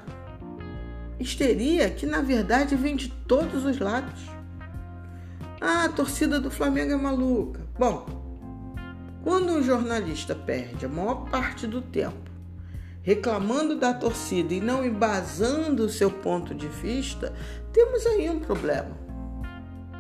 histeria 1.19 1.89
que 1.91 2.05
na 2.05 2.21
verdade 2.21 2.75
vem 2.77 2.97
de 2.97 3.09
todos 3.09 3.65
os 3.65 3.79
lados. 3.79 4.38
Ah, 5.61 5.85
a 5.85 5.89
torcida 5.89 6.41
do 6.41 6.51
Flamengo 6.51 6.93
é 6.93 6.97
maluca. 6.97 7.67
Bom, 7.79 8.07
Quando 9.23 9.53
um 9.53 9.63
jornalista 9.63 10.35
perde 10.35 10.87
a 10.87 10.89
maior 10.89 11.29
parte 11.29 11.67
do 11.67 11.83
tempo 11.83 12.29
reclamando 13.09 13.75
da 13.79 13.95
torcida 13.95 14.53
e 14.53 14.61
não 14.61 14.85
embasando 14.85 15.85
o 15.85 15.89
seu 15.89 16.11
ponto 16.11 16.55
de 16.55 16.69
vista, 16.69 17.33
temos 17.73 18.05
aí 18.05 18.29
um 18.29 18.39
problema. 18.39 18.95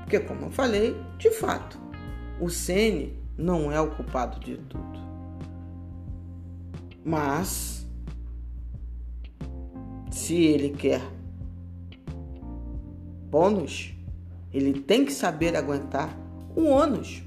Porque, 0.02 0.20
como 0.20 0.46
eu 0.46 0.50
falei, 0.50 0.94
de 1.16 1.30
fato, 1.30 1.78
o 2.38 2.50
Ceni 2.50 3.18
não 3.36 3.72
é 3.72 3.80
o 3.80 3.90
culpado 3.90 4.38
de 4.40 4.58
tudo. 4.58 4.98
Mas, 7.02 7.86
se 10.10 10.36
ele 10.36 10.70
quer 10.70 11.00
bônus, 13.30 13.94
ele 14.52 14.80
tem 14.80 15.04
que 15.04 15.12
saber 15.12 15.56
aguentar 15.56 16.16
o 16.54 16.64
ônus. 16.64 17.22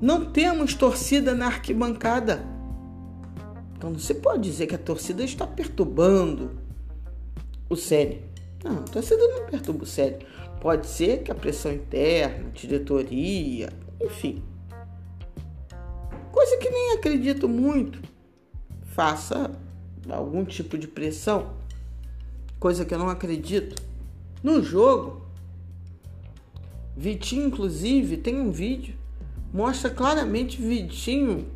Não 0.00 0.24
temos 0.24 0.74
torcida 0.74 1.34
na 1.34 1.46
arquibancada. 1.46 2.44
Então 3.76 3.90
não 3.90 3.98
se 3.98 4.14
pode 4.14 4.42
dizer 4.42 4.66
que 4.66 4.74
a 4.74 4.78
torcida 4.78 5.24
está 5.24 5.46
perturbando 5.46 6.58
o 7.68 7.76
sério. 7.76 8.22
Não, 8.62 8.78
a 8.78 8.82
torcida 8.82 9.26
não 9.28 9.46
perturba 9.46 9.84
o 9.84 9.86
sério. 9.86 10.26
Pode 10.60 10.86
ser 10.86 11.22
que 11.22 11.30
a 11.30 11.34
pressão 11.34 11.72
interna, 11.72 12.50
diretoria, 12.50 13.70
enfim. 14.00 14.42
Coisa 16.32 16.56
que 16.56 16.70
nem 16.70 16.92
acredito 16.92 17.48
muito. 17.48 18.00
Faça 18.86 19.50
algum 20.08 20.44
tipo 20.44 20.76
de 20.78 20.88
pressão. 20.88 21.54
Coisa 22.58 22.84
que 22.84 22.94
eu 22.94 22.98
não 22.98 23.08
acredito. 23.08 23.82
No 24.42 24.62
jogo, 24.62 25.23
Vitinho, 26.96 27.48
inclusive, 27.48 28.16
tem 28.16 28.40
um 28.40 28.52
vídeo, 28.52 28.94
mostra 29.52 29.90
claramente 29.90 30.60
Vitinho 30.60 31.46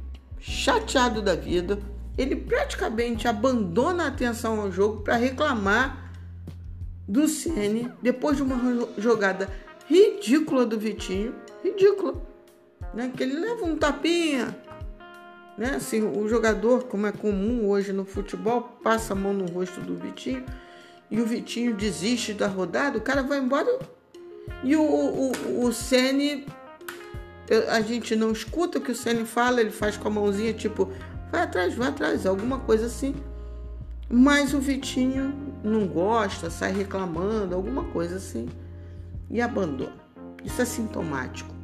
chateado 0.41 1.23
da 1.23 1.35
vida. 1.35 1.79
Ele 2.17 2.35
praticamente 2.35 3.29
abandona 3.29 4.05
a 4.05 4.09
atenção 4.09 4.61
ao 4.61 4.73
jogo 4.73 5.03
para 5.03 5.17
reclamar 5.17 6.13
do 7.07 7.29
Ceni 7.29 7.91
depois 8.03 8.37
de 8.37 8.43
uma 8.43 8.89
jogada 8.99 9.49
ridícula 9.89 10.67
do 10.67 10.79
Vitinho, 10.79 11.35
ridícula, 11.63 12.21
né? 12.93 13.11
Que 13.17 13.23
ele 13.23 13.39
leva 13.39 13.65
um 13.65 13.77
tapinha, 13.77 14.57
né? 15.57 15.77
Assim, 15.77 16.03
o 16.03 16.29
jogador, 16.29 16.85
como 16.85 17.07
é 17.07 17.13
comum 17.13 17.69
hoje 17.69 17.93
no 17.93 18.05
futebol, 18.05 18.63
passa 18.83 19.13
a 19.13 19.17
mão 19.17 19.33
no 19.33 19.47
rosto 19.47 19.81
do 19.81 19.95
Vitinho 19.95 20.45
e 21.11 21.21
o 21.21 21.27
Vitinho 21.27 21.75
desiste 21.75 22.35
da 22.35 22.49
rodada, 22.49 22.99
o 22.99 23.01
cara 23.01 23.23
vai 23.23 23.39
embora 23.39 23.79
e 24.63 24.77
o, 24.77 24.83
o, 24.83 25.65
o 25.65 25.73
Sene, 25.73 26.47
a 27.69 27.81
gente 27.81 28.15
não 28.17 28.33
escuta 28.33 28.79
o 28.79 28.81
que 28.81 28.93
o 28.93 28.95
Sene 28.95 29.25
fala, 29.25 29.61
ele 29.61 29.71
faz 29.71 29.97
com 29.97 30.09
a 30.09 30.11
mãozinha 30.11 30.53
tipo, 30.53 30.91
vai 31.31 31.43
atrás, 31.43 31.75
vai 31.75 31.89
atrás, 31.89 32.27
alguma 32.27 32.59
coisa 32.59 32.87
assim. 32.87 33.15
Mas 34.11 34.55
o 34.55 34.59
Vitinho 34.59 35.35
não 35.63 35.87
gosta, 35.87 36.49
sai 36.51 36.73
reclamando, 36.73 37.55
alguma 37.55 37.85
coisa 37.85 38.17
assim, 38.17 38.49
e 39.31 39.41
abandona. 39.41 39.93
Isso 40.45 40.63
é 40.63 40.65
sintomático. 40.65 41.55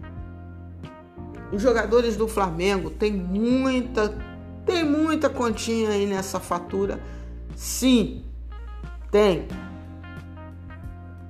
Os 1.53 1.63
jogadores 1.63 2.17
do 2.17 2.29
Flamengo 2.29 2.91
têm 2.91 3.13
muita, 3.13 4.15
tem 4.67 4.85
muita 4.85 5.31
continha 5.31 5.91
aí 5.91 6.07
nessa 6.07 6.39
fatura. 6.39 7.01
Sim, 7.57 8.25
tem. 9.11 9.47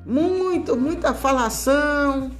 Muito, 0.06 0.76
muita 0.76 1.14
falação, 1.14 2.30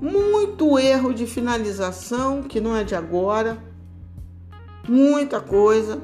muito 0.00 0.78
erro 0.78 1.14
de 1.14 1.26
finalização, 1.26 2.42
que 2.42 2.60
não 2.60 2.76
é 2.76 2.84
de 2.84 2.94
agora. 2.94 3.58
Muita 4.86 5.40
coisa. 5.40 6.00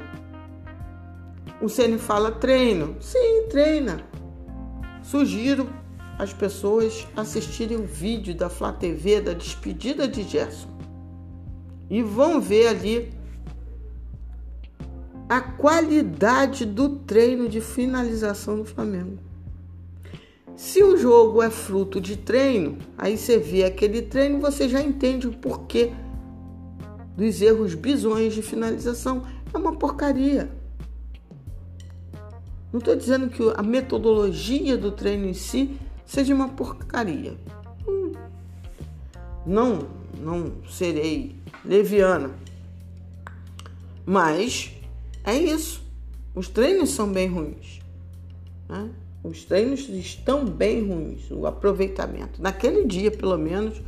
O 1.60 1.68
Ceni 1.68 1.98
fala 1.98 2.32
treino. 2.32 2.96
Sim, 3.00 3.46
treina. 3.50 4.00
Sugiro 5.02 5.68
as 6.18 6.32
pessoas 6.32 7.06
assistirem 7.16 7.76
o 7.76 7.86
vídeo 7.86 8.34
da 8.34 8.48
Flá 8.48 8.72
TV 8.72 9.20
da 9.20 9.32
despedida 9.32 10.08
de 10.08 10.22
Gerson. 10.22 10.68
E 11.90 12.02
vão 12.02 12.40
ver 12.40 12.68
ali 12.68 13.12
a 15.28 15.40
qualidade 15.40 16.64
do 16.64 16.96
treino 17.00 17.48
de 17.48 17.60
finalização 17.60 18.56
do 18.56 18.64
Flamengo. 18.64 19.18
Se 20.56 20.82
o 20.82 20.96
jogo 20.96 21.42
é 21.42 21.50
fruto 21.50 22.00
de 22.00 22.16
treino, 22.16 22.78
aí 22.96 23.18
você 23.18 23.38
vê 23.38 23.64
aquele 23.64 24.02
treino, 24.02 24.40
você 24.40 24.68
já 24.68 24.80
entende 24.80 25.26
o 25.26 25.32
porquê 25.32 25.92
dos 27.16 27.42
erros 27.42 27.74
bizonhos 27.74 28.34
de 28.34 28.42
finalização. 28.42 29.24
É 29.52 29.58
uma 29.58 29.74
porcaria. 29.76 30.50
Não 32.72 32.78
estou 32.78 32.96
dizendo 32.96 33.28
que 33.28 33.42
a 33.56 33.62
metodologia 33.62 34.76
do 34.76 34.90
treino 34.90 35.26
em 35.26 35.34
si 35.34 35.78
seja 36.04 36.34
uma 36.34 36.48
porcaria. 36.48 37.36
Hum. 37.86 38.12
Não, 39.46 39.88
não 40.20 40.52
serei 40.68 41.36
leviana. 41.64 42.30
Mas 44.06 44.72
é 45.24 45.36
isso. 45.36 45.82
Os 46.34 46.48
treinos 46.48 46.90
são 46.90 47.12
bem 47.12 47.28
ruins. 47.28 47.80
Né? 48.68 48.90
Os 49.24 49.42
treinos 49.42 49.88
estão 49.88 50.44
bem 50.44 50.86
ruins, 50.86 51.30
o 51.30 51.46
aproveitamento. 51.46 52.42
Naquele 52.42 52.84
dia, 52.84 53.10
pelo 53.10 53.38
menos, 53.38 53.80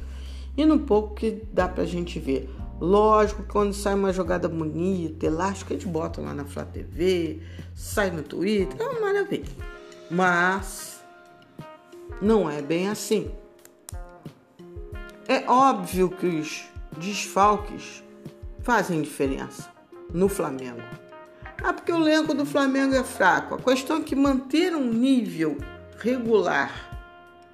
e 0.57 0.65
no 0.65 0.79
pouco 0.79 1.15
que 1.15 1.43
dá 1.53 1.69
pra 1.69 1.85
gente 1.85 2.19
ver. 2.19 2.49
Lógico, 2.81 3.43
quando 3.45 3.75
sai 3.75 3.95
uma 3.95 4.15
jogada 4.15 4.49
bonita, 4.49 5.27
elástica, 5.27 5.75
eles 5.75 5.85
botam 5.85 6.25
lá 6.25 6.33
na 6.33 6.47
Flá 6.47 6.65
TV, 6.65 7.41
sai 7.75 8.11
no 8.11 8.23
Twitter, 8.23 8.81
é 8.81 8.89
uma 8.89 9.01
maravilha. 9.01 9.45
Mas 10.11 11.01
não 12.21 12.51
é 12.51 12.63
bem 12.63 12.89
assim. 12.89 13.31
É 15.29 15.51
óbvio 15.51 16.09
que 16.09 16.27
os 16.27 16.65
desfalques 16.97 18.03
fazem 18.63 19.03
diferença 19.03 19.71
no 20.15 20.29
Flamengo. 20.29 21.06
Ah, 21.69 21.73
porque 21.73 21.91
o 21.91 21.97
elenco 21.97 22.33
do 22.33 22.47
Flamengo 22.47 22.95
é 22.95 23.03
fraco. 23.03 23.57
A 23.57 23.59
questão 23.59 23.97
é 23.97 24.01
que 24.01 24.15
manter 24.15 24.73
um 24.77 24.89
nível 24.89 25.59
regular 25.99 26.71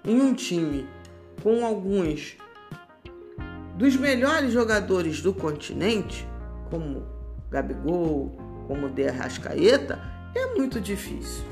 em 0.05 0.20
um 0.20 0.35
time 0.35 0.87
com 1.42 1.64
alguns 1.64 2.37
dos 3.79 3.96
melhores 3.96 4.53
jogadores 4.53 5.22
do 5.22 5.33
continente, 5.33 6.29
como 6.68 7.07
Gabigol, 7.51 8.37
como 8.68 8.90
De 8.90 9.09
Arrascaeta, 9.09 9.98
é 10.35 10.55
muito 10.57 10.79
difícil. 10.79 11.44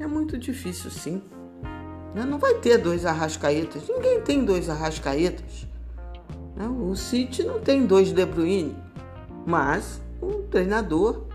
É 0.00 0.08
muito 0.08 0.36
difícil, 0.36 0.90
sim. 0.90 1.22
Né? 2.16 2.24
Não 2.24 2.40
vai 2.40 2.54
ter 2.54 2.78
dois 2.78 3.06
Arrascaetas. 3.06 3.88
Ninguém 3.88 4.20
tem 4.22 4.44
dois 4.44 4.68
Arrascaetas. 4.68 5.68
Né? 6.56 6.66
O 6.66 6.96
City 6.96 7.44
não 7.44 7.60
tem 7.60 7.86
dois 7.86 8.10
De 8.10 8.26
Bruyne. 8.26 8.76
Mas 9.46 10.02
o 10.20 10.42
treinador 10.50 11.29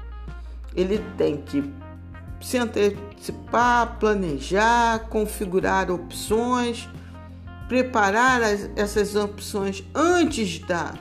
ele 0.75 0.99
tem 1.17 1.37
que 1.37 1.73
se 2.41 2.57
antecipar, 2.57 3.97
planejar, 3.99 5.07
configurar 5.09 5.89
opções, 5.89 6.87
preparar 7.67 8.41
as, 8.43 8.69
essas 8.75 9.15
opções 9.15 9.83
antes 9.93 10.59
da, 10.59 10.93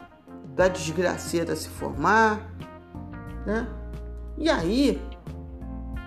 da 0.54 0.68
desgraceira 0.68 1.54
se 1.54 1.68
formar, 1.68 2.40
né? 3.44 3.68
E 4.38 4.48
aí 4.48 5.00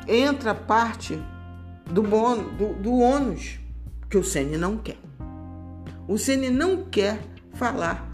entra 0.08 0.52
a 0.52 0.56
parte 0.56 1.22
do, 1.86 2.02
bônus, 2.02 2.54
do, 2.58 2.74
do 2.74 2.98
ônus 2.98 3.60
que 4.10 4.18
o 4.18 4.24
Ceni 4.24 4.58
não 4.58 4.78
quer. 4.78 4.98
O 6.08 6.18
Ceni 6.18 6.50
não 6.50 6.86
quer 6.86 7.22
falar 7.54 8.10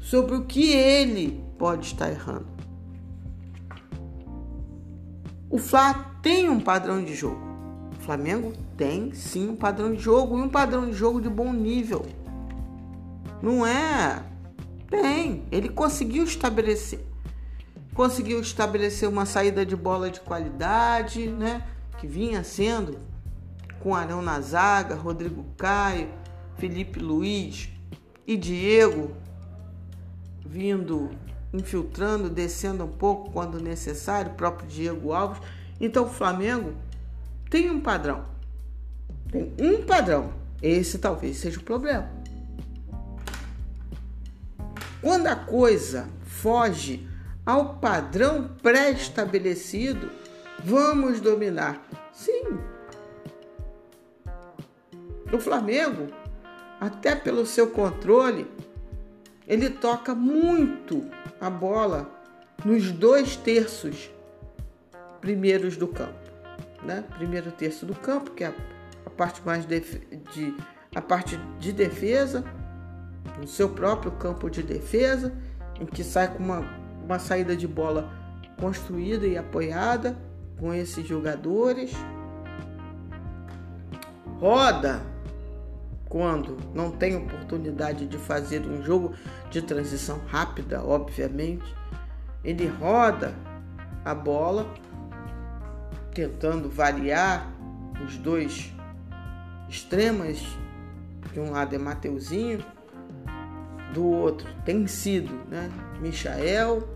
sobre 0.00 0.36
o 0.36 0.44
que 0.44 0.72
ele 0.72 1.44
pode 1.58 1.86
estar 1.86 2.10
errando. 2.10 2.55
O 5.56 5.58
Fla 5.58 5.94
tem 6.20 6.50
um 6.50 6.60
padrão 6.60 7.02
de 7.02 7.14
jogo. 7.14 7.40
O 7.98 8.02
Flamengo 8.02 8.52
tem 8.76 9.14
sim 9.14 9.48
um 9.48 9.56
padrão 9.56 9.94
de 9.94 10.02
jogo 10.02 10.38
e 10.38 10.42
um 10.42 10.50
padrão 10.50 10.84
de 10.84 10.92
jogo 10.92 11.18
de 11.18 11.30
bom 11.30 11.50
nível. 11.50 12.04
Não 13.40 13.66
é? 13.66 14.22
Tem. 14.90 15.44
Ele 15.50 15.70
conseguiu 15.70 16.24
estabelecer. 16.24 17.00
Conseguiu 17.94 18.38
estabelecer 18.38 19.08
uma 19.08 19.24
saída 19.24 19.64
de 19.64 19.74
bola 19.74 20.10
de 20.10 20.20
qualidade, 20.20 21.26
né? 21.26 21.66
Que 21.96 22.06
vinha 22.06 22.44
sendo 22.44 22.98
com 23.80 23.94
Arão 23.94 24.20
na 24.20 24.38
zaga, 24.42 24.94
Rodrigo 24.94 25.42
Caio, 25.56 26.10
Felipe 26.58 27.00
Luiz 27.00 27.70
e 28.26 28.36
Diego 28.36 29.12
vindo 30.44 31.08
infiltrando, 31.52 32.28
descendo 32.28 32.84
um 32.84 32.88
pouco 32.88 33.30
quando 33.30 33.60
necessário, 33.60 34.32
o 34.32 34.34
próprio 34.34 34.68
Diego 34.68 35.12
Alves. 35.12 35.40
Então 35.80 36.04
o 36.04 36.10
Flamengo 36.10 36.74
tem 37.50 37.70
um 37.70 37.80
padrão. 37.80 38.24
Tem 39.30 39.54
um 39.58 39.84
padrão. 39.84 40.32
Esse 40.62 40.98
talvez 40.98 41.36
seja 41.36 41.58
o 41.58 41.62
problema. 41.62 42.10
Quando 45.00 45.26
a 45.26 45.36
coisa 45.36 46.08
foge 46.24 47.06
ao 47.44 47.76
padrão 47.76 48.50
pré-estabelecido, 48.62 50.10
vamos 50.64 51.20
dominar. 51.20 51.80
Sim. 52.12 52.58
O 55.32 55.38
Flamengo, 55.38 56.08
até 56.80 57.14
pelo 57.14 57.46
seu 57.46 57.70
controle, 57.70 58.50
ele 59.46 59.70
toca 59.70 60.14
muito 60.14 61.04
a 61.40 61.50
bola 61.50 62.10
nos 62.64 62.90
dois 62.90 63.36
terços 63.36 64.10
primeiros 65.20 65.76
do 65.76 65.88
campo, 65.88 66.30
né? 66.82 67.04
Primeiro 67.16 67.50
terço 67.50 67.84
do 67.84 67.94
campo, 67.94 68.30
que 68.30 68.44
é 68.44 68.54
a 69.04 69.10
parte 69.10 69.42
mais 69.44 69.66
de, 69.66 69.80
de 69.80 70.56
a 70.94 71.02
parte 71.02 71.36
de 71.58 71.72
defesa, 71.72 72.44
no 73.38 73.46
seu 73.46 73.68
próprio 73.68 74.12
campo 74.12 74.48
de 74.48 74.62
defesa, 74.62 75.34
em 75.80 75.84
que 75.84 76.02
sai 76.02 76.32
com 76.32 76.42
uma, 76.42 76.64
uma 77.04 77.18
saída 77.18 77.56
de 77.56 77.66
bola 77.66 78.10
construída 78.58 79.26
e 79.26 79.36
apoiada 79.36 80.16
com 80.58 80.72
esses 80.72 81.06
jogadores. 81.06 81.92
Roda 84.40 85.02
quando 86.08 86.56
não 86.74 86.90
tem 86.90 87.16
oportunidade 87.16 88.06
de 88.06 88.16
fazer 88.16 88.64
um 88.66 88.82
jogo 88.82 89.14
de 89.50 89.60
transição 89.60 90.20
rápida, 90.26 90.82
obviamente. 90.82 91.74
Ele 92.44 92.66
roda 92.66 93.34
a 94.04 94.14
bola, 94.14 94.72
tentando 96.14 96.70
variar 96.70 97.50
os 98.04 98.16
dois 98.18 98.72
extremos. 99.68 100.56
De 101.32 101.40
um 101.40 101.50
lado 101.50 101.74
é 101.74 101.78
Mateuzinho, 101.78 102.64
do 103.92 104.04
outro 104.04 104.48
tem 104.64 104.86
sido 104.86 105.34
né, 105.48 105.70
Michael, 106.00 106.88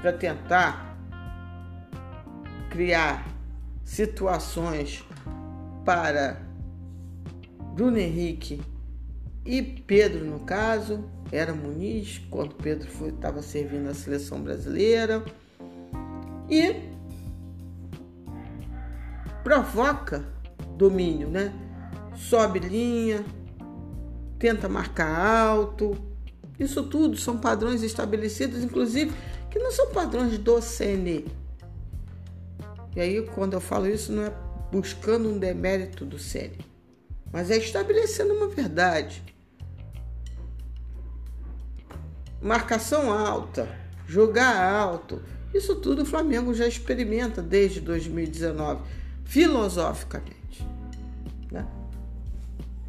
para 0.00 0.12
tentar 0.12 0.96
criar 2.68 3.26
situações 3.82 5.04
para 5.84 6.49
Bruno 7.74 7.98
Henrique 7.98 8.60
e 9.44 9.62
Pedro, 9.62 10.24
no 10.24 10.40
caso, 10.40 11.04
era 11.32 11.54
Muniz, 11.54 12.20
quando 12.30 12.54
Pedro 12.54 12.88
estava 13.08 13.40
servindo 13.40 13.88
a 13.88 13.94
seleção 13.94 14.42
brasileira. 14.42 15.24
E 16.48 16.74
provoca 19.42 20.24
domínio, 20.76 21.28
né? 21.28 21.52
Sobe 22.16 22.58
linha, 22.58 23.24
tenta 24.38 24.68
marcar 24.68 25.08
alto. 25.18 25.96
Isso 26.58 26.82
tudo 26.82 27.16
são 27.16 27.38
padrões 27.38 27.82
estabelecidos, 27.82 28.62
inclusive, 28.62 29.12
que 29.50 29.58
não 29.58 29.70
são 29.70 29.90
padrões 29.90 30.36
do 30.36 30.60
CNE. 30.60 31.26
E 32.94 33.00
aí, 33.00 33.22
quando 33.34 33.54
eu 33.54 33.60
falo 33.60 33.86
isso, 33.86 34.12
não 34.12 34.24
é 34.24 34.32
buscando 34.70 35.28
um 35.28 35.38
demérito 35.38 36.04
do 36.04 36.18
CNE 36.18 36.69
mas 37.32 37.50
é 37.50 37.56
estabelecendo 37.56 38.34
uma 38.34 38.48
verdade. 38.48 39.22
Marcação 42.40 43.12
alta, 43.12 43.68
jogar 44.06 44.60
alto, 44.62 45.22
isso 45.52 45.76
tudo 45.76 46.02
o 46.02 46.06
Flamengo 46.06 46.54
já 46.54 46.66
experimenta 46.66 47.42
desde 47.42 47.80
2019, 47.80 48.82
filosoficamente. 49.24 50.66
Né? 51.50 51.66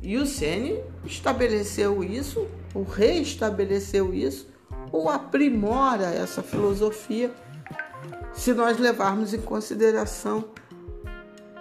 E 0.02 0.18
o 0.18 0.26
Ceni 0.26 0.80
estabeleceu 1.06 2.04
isso, 2.04 2.48
ou 2.74 2.84
reestabeleceu 2.84 4.14
isso, 4.14 4.48
ou 4.92 5.10
aprimora 5.10 6.06
essa 6.06 6.42
filosofia, 6.42 7.32
se 8.34 8.54
nós 8.54 8.78
levarmos 8.78 9.34
em 9.34 9.42
consideração 9.42 10.46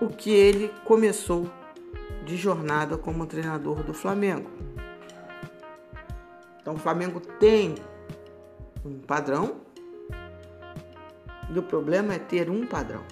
o 0.00 0.08
que 0.08 0.30
ele 0.30 0.70
começou 0.84 1.50
de 2.24 2.36
jornada 2.36 2.96
como 2.96 3.26
treinador 3.26 3.82
do 3.82 3.94
Flamengo. 3.94 4.50
Então 6.60 6.74
o 6.74 6.78
Flamengo 6.78 7.20
tem 7.20 7.74
um 8.84 8.98
padrão 8.98 9.60
e 11.52 11.58
o 11.58 11.62
problema 11.62 12.14
é 12.14 12.18
ter 12.18 12.48
um 12.50 12.66
padrão. 12.66 13.02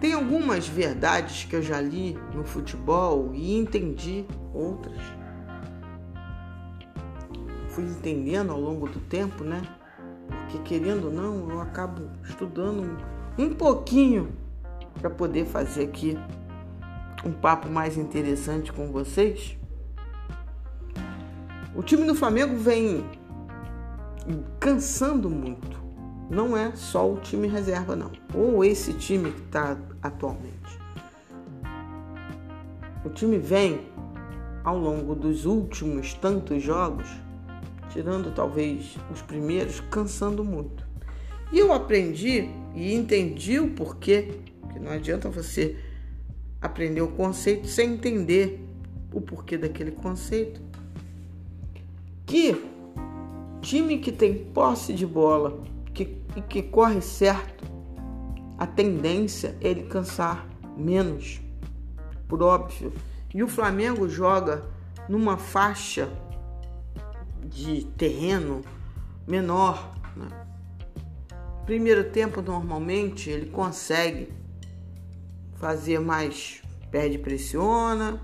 Tem 0.00 0.14
algumas 0.14 0.66
verdades 0.66 1.44
que 1.44 1.54
eu 1.54 1.62
já 1.62 1.80
li 1.80 2.18
no 2.34 2.42
futebol 2.42 3.34
e 3.34 3.54
entendi 3.54 4.24
outras. 4.54 4.98
Fui 7.68 7.84
entendendo 7.84 8.50
ao 8.50 8.60
longo 8.60 8.88
do 8.88 8.98
tempo, 9.00 9.44
né? 9.44 9.60
Porque 10.26 10.58
querendo 10.60 11.04
ou 11.04 11.12
não, 11.12 11.50
eu 11.50 11.60
acabo 11.60 12.10
estudando 12.24 12.98
um 13.38 13.54
pouquinho 13.54 14.39
para 15.00 15.10
poder 15.10 15.46
fazer 15.46 15.84
aqui 15.84 16.18
um 17.24 17.32
papo 17.32 17.70
mais 17.70 17.96
interessante 17.96 18.72
com 18.72 18.92
vocês. 18.92 19.56
O 21.74 21.82
time 21.82 22.04
do 22.04 22.14
Flamengo 22.14 22.56
vem 22.56 23.04
cansando 24.58 25.30
muito. 25.30 25.80
Não 26.28 26.56
é 26.56 26.72
só 26.76 27.10
o 27.10 27.16
time 27.16 27.48
reserva, 27.48 27.96
não. 27.96 28.12
Ou 28.34 28.64
esse 28.64 28.92
time 28.94 29.32
que 29.32 29.40
está 29.40 29.76
atualmente. 30.02 30.78
O 33.04 33.08
time 33.08 33.38
vem 33.38 33.80
ao 34.62 34.78
longo 34.78 35.14
dos 35.14 35.46
últimos 35.46 36.14
tantos 36.14 36.62
jogos, 36.62 37.08
tirando 37.88 38.32
talvez 38.32 38.96
os 39.10 39.22
primeiros, 39.22 39.80
cansando 39.80 40.44
muito. 40.44 40.86
E 41.52 41.58
eu 41.58 41.72
aprendi 41.72 42.48
e 42.74 42.94
entendi 42.94 43.58
o 43.58 43.70
porquê, 43.70 44.40
que 44.72 44.78
não 44.78 44.92
adianta 44.92 45.28
você 45.28 45.76
aprender 46.60 47.00
o 47.00 47.08
conceito 47.08 47.66
sem 47.66 47.94
entender 47.94 48.64
o 49.12 49.20
porquê 49.20 49.56
daquele 49.56 49.90
conceito. 49.90 50.60
Que 52.26 52.64
time 53.60 53.98
que 53.98 54.12
tem 54.12 54.44
posse 54.46 54.92
de 54.92 55.06
bola 55.06 55.62
que, 55.92 56.16
e 56.36 56.40
que 56.42 56.62
corre 56.62 57.00
certo, 57.00 57.64
a 58.58 58.66
tendência 58.66 59.56
é 59.60 59.68
ele 59.68 59.84
cansar 59.84 60.46
menos, 60.76 61.40
por 62.28 62.42
óbvio. 62.42 62.92
E 63.34 63.42
o 63.42 63.48
Flamengo 63.48 64.08
joga 64.08 64.64
numa 65.08 65.36
faixa 65.36 66.10
de 67.44 67.84
terreno 67.96 68.60
menor. 69.26 69.94
Né? 70.16 70.28
Primeiro 71.64 72.10
tempo, 72.10 72.42
normalmente, 72.42 73.30
ele 73.30 73.46
consegue 73.50 74.28
fazia 75.60 76.00
mais 76.00 76.62
perde 76.90 77.18
pressiona, 77.18 78.20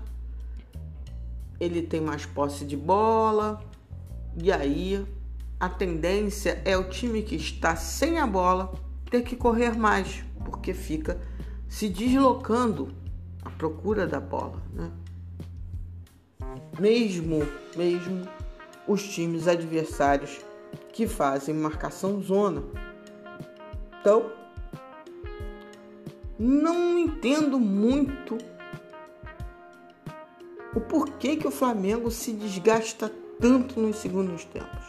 ele 1.59 1.83
tem 1.83 2.01
mais 2.01 2.25
posse 2.25 2.65
de 2.65 2.75
bola, 2.75 3.61
e 4.35 4.51
aí 4.51 5.05
a 5.59 5.69
tendência 5.69 6.61
é 6.65 6.75
o 6.75 6.89
time 6.89 7.21
que 7.21 7.35
está 7.35 7.75
sem 7.75 8.17
a 8.17 8.27
bola 8.27 8.73
ter 9.09 9.21
que 9.21 9.35
correr 9.35 9.77
mais, 9.77 10.25
porque 10.43 10.73
fica 10.73 11.21
se 11.69 11.87
deslocando 11.87 12.93
à 13.45 13.51
procura 13.51 14.07
da 14.07 14.19
bola, 14.19 14.61
né? 14.73 14.91
Mesmo, 16.79 17.47
mesmo 17.75 18.27
os 18.87 19.03
times 19.03 19.47
adversários 19.47 20.39
que 20.91 21.07
fazem 21.07 21.53
marcação 21.53 22.21
zona. 22.21 22.63
Então, 23.99 24.31
não 26.39 26.99
entendo 26.99 27.59
muito 27.59 28.37
o 30.75 30.79
porquê 30.79 31.35
que 31.35 31.47
o 31.47 31.51
Flamengo 31.51 32.11
se 32.11 32.31
desgasta 32.31 33.11
tanto 33.39 33.79
nos 33.79 33.97
segundos 33.97 34.45
tempos. 34.45 34.85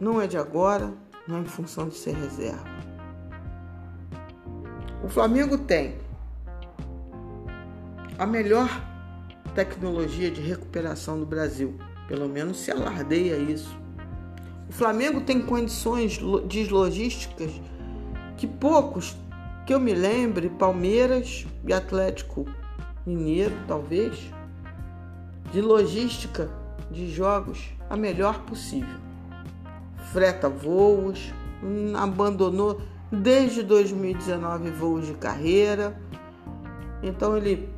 Não 0.00 0.20
é 0.20 0.26
de 0.26 0.38
agora, 0.38 0.92
não 1.28 1.38
é 1.38 1.40
em 1.40 1.46
função 1.46 1.88
de 1.88 1.96
ser 1.96 2.14
reserva. 2.14 2.64
O 5.04 5.08
Flamengo 5.08 5.58
tem 5.58 5.98
a 8.18 8.26
melhor 8.26 8.68
tecnologia 9.54 10.30
de 10.30 10.40
recuperação 10.40 11.18
do 11.18 11.26
Brasil, 11.26 11.78
pelo 12.08 12.28
menos 12.28 12.58
se 12.58 12.70
alardeia 12.70 13.36
isso. 13.36 13.76
O 14.68 14.72
Flamengo 14.72 15.20
tem 15.20 15.40
condições 15.40 16.18
de 16.48 16.68
logísticas 16.68 17.52
que 18.36 18.46
poucos 18.46 19.16
que 19.66 19.74
eu 19.74 19.80
me 19.80 19.92
lembre, 19.92 20.48
Palmeiras 20.48 21.44
e 21.66 21.72
Atlético 21.72 22.46
Mineiro, 23.04 23.54
talvez, 23.66 24.32
de 25.52 25.60
logística 25.60 26.48
de 26.90 27.10
jogos 27.10 27.70
a 27.90 27.96
melhor 27.96 28.42
possível. 28.42 28.98
Freta 30.12 30.48
voos, 30.48 31.32
hum, 31.62 31.96
abandonou 31.96 32.80
desde 33.10 33.62
2019 33.62 34.70
voos 34.70 35.06
de 35.06 35.14
carreira. 35.14 36.00
Então 37.02 37.36
ele 37.36 37.68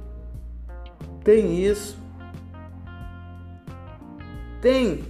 tem 1.25 1.65
isso. 1.65 1.99
tem 4.61 5.05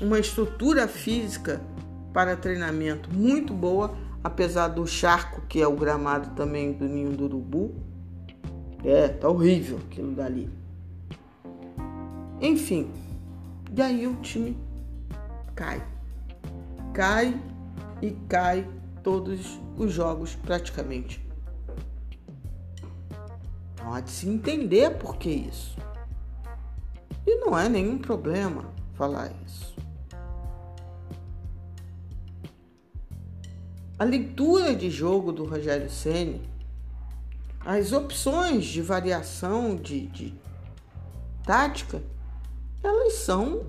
uma 0.00 0.18
estrutura 0.18 0.86
física 0.86 1.60
para 2.12 2.36
treinamento 2.36 3.12
muito 3.12 3.54
boa, 3.54 3.96
apesar 4.22 4.68
do 4.68 4.86
charco, 4.86 5.42
que 5.48 5.60
é 5.60 5.66
o 5.66 5.76
gramado 5.76 6.34
também 6.34 6.72
do 6.72 6.86
ninho 6.86 7.16
do 7.16 7.24
urubu. 7.24 7.74
É, 8.84 9.08
tá 9.08 9.28
horrível 9.28 9.78
aquilo 9.78 10.12
dali. 10.12 10.50
Enfim, 12.40 12.90
e 13.74 13.82
aí 13.82 14.06
o 14.06 14.14
time 14.16 14.56
cai. 15.54 15.84
Cai 16.94 17.40
e 18.00 18.12
cai 18.28 18.68
todos 19.02 19.58
os 19.76 19.92
jogos 19.92 20.36
praticamente. 20.36 21.26
Não 23.78 23.94
há 23.94 24.00
de 24.00 24.10
se 24.10 24.28
entender 24.28 24.96
por 24.98 25.16
que 25.16 25.30
isso. 25.30 25.76
E 27.26 27.36
não 27.36 27.58
é 27.58 27.68
nenhum 27.68 27.98
problema 27.98 28.64
falar 28.94 29.32
isso. 29.46 29.76
A 33.98 34.04
leitura 34.04 34.76
de 34.76 34.88
jogo 34.88 35.32
do 35.32 35.44
Rogério 35.44 35.90
Ceni, 35.90 36.40
as 37.66 37.92
opções 37.92 38.64
de 38.64 38.80
variação 38.80 39.74
de, 39.74 40.06
de 40.06 40.34
tática, 41.44 42.00
elas 42.80 43.14
são 43.14 43.66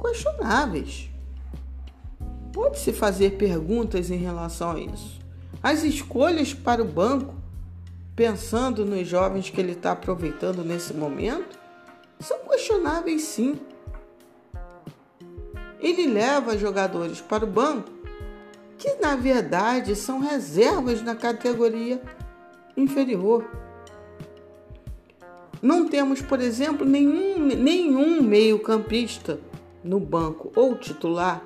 questionáveis. 0.00 1.10
Pode-se 2.52 2.92
fazer 2.92 3.32
perguntas 3.32 4.12
em 4.12 4.18
relação 4.18 4.70
a 4.70 4.78
isso. 4.78 5.18
As 5.60 5.82
escolhas 5.82 6.54
para 6.54 6.80
o 6.80 6.86
banco, 6.86 7.34
pensando 8.14 8.86
nos 8.86 9.08
jovens 9.08 9.50
que 9.50 9.60
ele 9.60 9.72
está 9.72 9.90
aproveitando 9.90 10.62
nesse 10.62 10.94
momento, 10.94 11.58
são 12.20 12.38
questionáveis 12.48 13.22
sim. 13.22 13.58
Ele 15.80 16.06
leva 16.06 16.56
jogadores 16.56 17.20
para 17.20 17.44
o 17.44 17.48
banco 17.48 17.93
que 18.78 18.96
na 18.96 19.16
verdade 19.16 19.94
são 19.94 20.20
reservas 20.20 21.02
na 21.02 21.14
categoria 21.14 22.00
inferior. 22.76 23.44
Não 25.62 25.88
temos, 25.88 26.20
por 26.20 26.40
exemplo, 26.40 26.86
nenhum, 26.86 27.38
nenhum 27.38 28.22
meio-campista 28.22 29.38
no 29.82 29.98
banco 29.98 30.52
ou 30.54 30.76
titular 30.76 31.42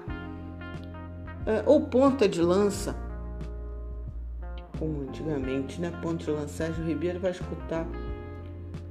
é, 1.47 1.62
ou 1.64 1.81
ponta 1.81 2.29
de 2.29 2.43
lança, 2.43 2.97
como 4.79 5.03
antigamente, 5.03 5.81
né? 5.81 5.93
Ponta 6.03 6.24
de 6.24 6.31
lança, 6.31 6.49
Sérgio 6.49 6.85
Ribeiro 6.85 7.20
vai 7.20 7.31
escutar. 7.31 7.87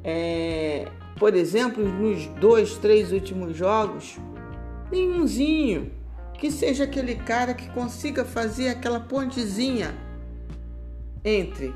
É, 0.04 0.88
por 1.20 1.36
exemplo, 1.36 1.84
nos 1.84 2.26
dois, 2.40 2.78
três 2.78 3.12
últimos 3.12 3.56
jogos, 3.56 4.18
nenhumzinho 4.92 5.92
que 6.38 6.52
seja 6.52 6.84
aquele 6.84 7.16
cara 7.16 7.54
que 7.54 7.70
consiga 7.70 8.24
fazer 8.24 8.70
aquela 8.70 9.00
pontezinha 9.00 9.96
entre 11.24 11.74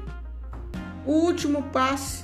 o 1.05 1.11
último 1.11 1.63
passe 1.63 2.23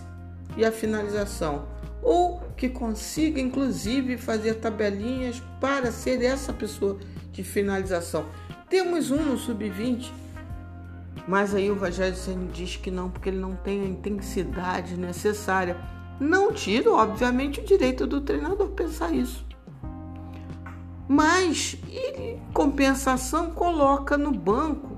e 0.55 0.63
a 0.63 0.71
finalização, 0.71 1.67
ou 2.01 2.41
que 2.55 2.69
consiga 2.69 3.39
inclusive 3.39 4.17
fazer 4.17 4.55
tabelinhas 4.55 5.41
para 5.59 5.91
ser 5.91 6.21
essa 6.23 6.53
pessoa 6.53 6.97
de 7.31 7.43
finalização. 7.43 8.25
Temos 8.69 9.11
um 9.11 9.23
no 9.23 9.37
sub-20, 9.37 10.11
mas 11.27 11.55
aí 11.55 11.69
o 11.71 11.75
Rogério 11.75 12.15
Senna 12.15 12.47
diz 12.51 12.75
que 12.75 12.91
não, 12.91 13.09
porque 13.09 13.29
ele 13.29 13.39
não 13.39 13.55
tem 13.55 13.81
a 13.81 13.85
intensidade 13.85 14.97
necessária. 14.97 15.77
Não 16.19 16.51
tira, 16.51 16.91
obviamente, 16.91 17.59
o 17.59 17.65
direito 17.65 18.07
do 18.07 18.21
treinador 18.21 18.69
pensar 18.69 19.13
isso. 19.13 19.46
Mas, 21.07 21.77
em 21.89 22.39
compensação, 22.53 23.51
coloca 23.51 24.17
no 24.17 24.31
banco 24.31 24.97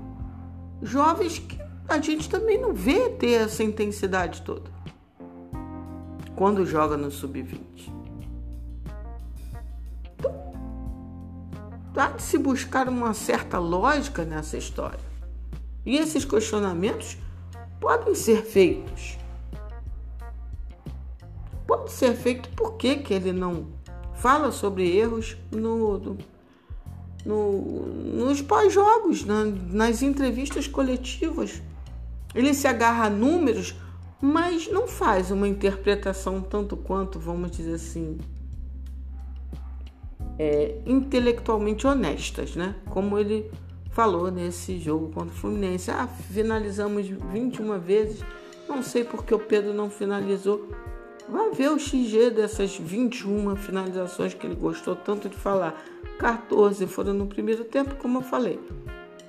jovens 0.82 1.38
que 1.38 1.58
a 1.88 2.00
gente 2.00 2.28
também 2.28 2.60
não 2.60 2.72
vê 2.72 3.10
ter 3.10 3.42
essa 3.42 3.62
intensidade 3.62 4.42
toda 4.42 4.70
quando 6.34 6.64
joga 6.64 6.96
no 6.96 7.10
sub-20. 7.10 7.92
Então, 10.18 12.02
há 12.02 12.08
de 12.08 12.22
se 12.22 12.38
buscar 12.38 12.88
uma 12.88 13.12
certa 13.12 13.58
lógica 13.58 14.24
nessa 14.24 14.56
história. 14.56 15.10
E 15.84 15.96
esses 15.98 16.24
questionamentos 16.24 17.18
podem 17.78 18.14
ser 18.14 18.42
feitos. 18.42 19.18
Pode 21.66 21.92
ser 21.92 22.14
feito 22.14 22.48
por 22.50 22.76
que, 22.76 22.96
que 22.96 23.12
ele 23.12 23.32
não 23.32 23.66
fala 24.20 24.52
sobre 24.52 24.96
erros 24.96 25.36
no, 25.50 25.98
no, 25.98 26.18
no 27.24 28.26
nos 28.26 28.42
pós-jogos, 28.42 29.24
na, 29.24 29.44
nas 29.44 30.02
entrevistas 30.02 30.66
coletivas. 30.66 31.62
Ele 32.34 32.52
se 32.54 32.68
agarra 32.68 33.06
a 33.06 33.10
números, 33.10 33.74
mas 34.20 34.70
não 34.70 34.86
faz 34.86 35.30
uma 35.30 35.48
interpretação 35.48 36.40
tanto 36.40 36.76
quanto, 36.76 37.18
vamos 37.18 37.50
dizer 37.50 37.74
assim, 37.74 38.18
é, 40.38 40.76
intelectualmente 40.86 41.86
honestas, 41.86 42.54
né? 42.54 42.76
Como 42.90 43.18
ele 43.18 43.50
falou 43.90 44.30
nesse 44.30 44.78
jogo 44.78 45.08
contra 45.08 45.34
o 45.34 45.36
Fluminense. 45.36 45.90
Ah, 45.90 46.06
finalizamos 46.06 47.06
21 47.06 47.78
vezes. 47.80 48.22
Não 48.68 48.82
sei 48.82 49.02
porque 49.02 49.34
o 49.34 49.38
Pedro 49.38 49.72
não 49.72 49.90
finalizou. 49.90 50.68
Vai 51.30 51.52
ver 51.52 51.70
o 51.70 51.78
XG 51.78 52.30
dessas 52.30 52.76
21 52.76 53.54
finalizações 53.54 54.34
que 54.34 54.44
ele 54.44 54.56
gostou 54.56 54.96
tanto 54.96 55.28
de 55.28 55.36
falar. 55.36 55.80
14 56.18 56.86
foram 56.88 57.14
no 57.14 57.26
primeiro 57.28 57.64
tempo, 57.64 57.94
como 57.94 58.18
eu 58.18 58.22
falei. 58.22 58.58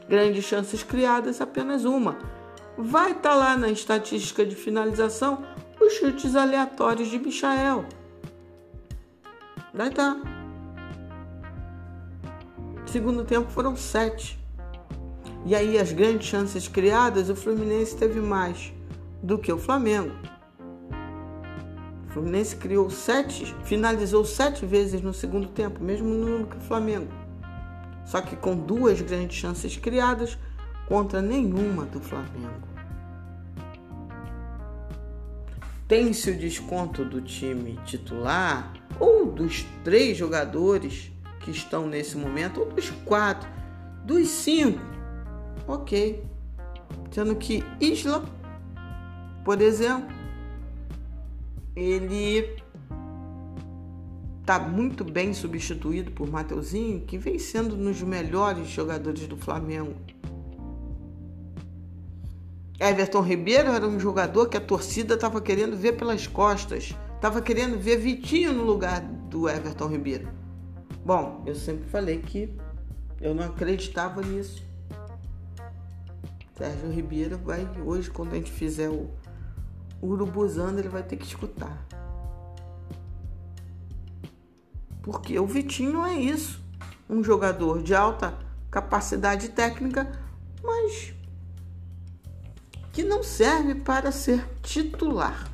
Grandes 0.09 0.43
chances 0.43 0.81
criadas, 0.81 1.39
apenas 1.39 1.85
uma. 1.85 2.17
Vai 2.75 3.11
estar 3.11 3.29
tá 3.29 3.35
lá 3.35 3.55
na 3.55 3.69
estatística 3.69 4.43
de 4.43 4.55
finalização 4.55 5.45
os 5.79 5.93
chutes 5.93 6.35
aleatórios 6.35 7.07
de 7.07 7.19
Michael. 7.19 7.85
Vai 9.71 9.89
estar. 9.89 10.15
Tá. 10.15 10.21
Segundo 12.87 13.23
tempo 13.23 13.49
foram 13.51 13.75
sete. 13.75 14.39
E 15.45 15.55
aí 15.55 15.77
as 15.77 15.93
grandes 15.93 16.27
chances 16.27 16.67
criadas, 16.67 17.29
o 17.29 17.35
Fluminense 17.35 17.95
teve 17.95 18.19
mais 18.19 18.73
do 19.21 19.37
que 19.37 19.51
o 19.51 19.57
Flamengo. 19.57 20.15
Fluminense 22.11 22.55
criou 22.57 22.89
sete, 22.89 23.55
finalizou 23.63 24.25
sete 24.25 24.65
vezes 24.65 25.01
no 25.01 25.13
segundo 25.13 25.47
tempo, 25.47 25.81
mesmo 25.81 26.07
número 26.07 26.47
que 26.47 26.57
o 26.57 26.61
Flamengo. 26.61 27.07
Só 28.05 28.19
que 28.21 28.35
com 28.35 28.55
duas 28.55 28.99
grandes 28.99 29.37
chances 29.37 29.77
criadas 29.77 30.37
contra 30.87 31.21
nenhuma 31.21 31.85
do 31.85 32.01
Flamengo. 32.01 32.67
Tem-se 35.87 36.31
o 36.31 36.37
desconto 36.37 37.05
do 37.05 37.21
time 37.21 37.79
titular 37.85 38.73
ou 38.99 39.25
dos 39.25 39.65
três 39.83 40.17
jogadores 40.17 41.11
que 41.39 41.51
estão 41.51 41.87
nesse 41.87 42.17
momento, 42.17 42.59
ou 42.59 42.71
dos 42.71 42.89
quatro, 43.05 43.49
dos 44.05 44.27
cinco. 44.27 44.79
Ok. 45.67 46.23
Sendo 47.09 47.35
que 47.35 47.63
Isla, 47.79 48.23
por 49.43 49.61
exemplo, 49.61 50.20
ele 51.75 52.61
está 54.41 54.59
muito 54.59 55.03
bem 55.03 55.33
substituído 55.33 56.11
por 56.11 56.29
Mateuzinho, 56.29 57.01
que 57.01 57.17
vem 57.17 57.39
sendo 57.39 57.75
um 57.75 57.83
dos 57.83 58.01
melhores 58.01 58.67
jogadores 58.67 59.27
do 59.27 59.37
Flamengo. 59.37 59.95
Everton 62.79 63.21
Ribeiro 63.21 63.69
era 63.69 63.87
um 63.87 63.99
jogador 63.99 64.49
que 64.49 64.57
a 64.57 64.61
torcida 64.61 65.13
estava 65.13 65.39
querendo 65.39 65.77
ver 65.77 65.93
pelas 65.93 66.25
costas, 66.25 66.95
estava 67.13 67.39
querendo 67.41 67.79
ver 67.79 67.97
Vitinho 67.97 68.51
no 68.51 68.63
lugar 68.63 69.01
do 69.01 69.47
Everton 69.47 69.87
Ribeiro. 69.87 70.27
Bom, 71.05 71.43
eu 71.45 71.53
sempre 71.53 71.87
falei 71.89 72.17
que 72.17 72.51
eu 73.21 73.35
não 73.35 73.45
acreditava 73.45 74.21
nisso. 74.21 74.63
Sérgio 76.57 76.91
Ribeiro 76.91 77.37
vai 77.37 77.67
hoje, 77.85 78.09
quando 78.09 78.33
a 78.33 78.35
gente 78.35 78.51
fizer 78.51 78.89
o 78.89 79.09
o 80.01 80.07
urubuzando 80.07 80.79
ele 80.79 80.89
vai 80.89 81.03
ter 81.03 81.17
que 81.17 81.25
escutar. 81.25 81.85
Porque 85.01 85.39
o 85.39 85.45
Vitinho 85.45 86.05
é 86.05 86.15
isso, 86.15 86.61
um 87.09 87.23
jogador 87.23 87.81
de 87.81 87.95
alta 87.95 88.37
capacidade 88.69 89.49
técnica, 89.49 90.11
mas 90.63 91.13
que 92.91 93.03
não 93.03 93.23
serve 93.23 93.75
para 93.75 94.11
ser 94.11 94.45
titular. 94.61 95.49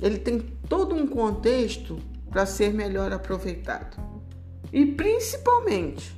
Ele 0.00 0.18
tem 0.18 0.40
todo 0.68 0.94
um 0.94 1.06
contexto 1.06 1.98
para 2.30 2.46
ser 2.46 2.72
melhor 2.72 3.12
aproveitado. 3.12 3.96
E 4.72 4.86
principalmente 4.86 6.16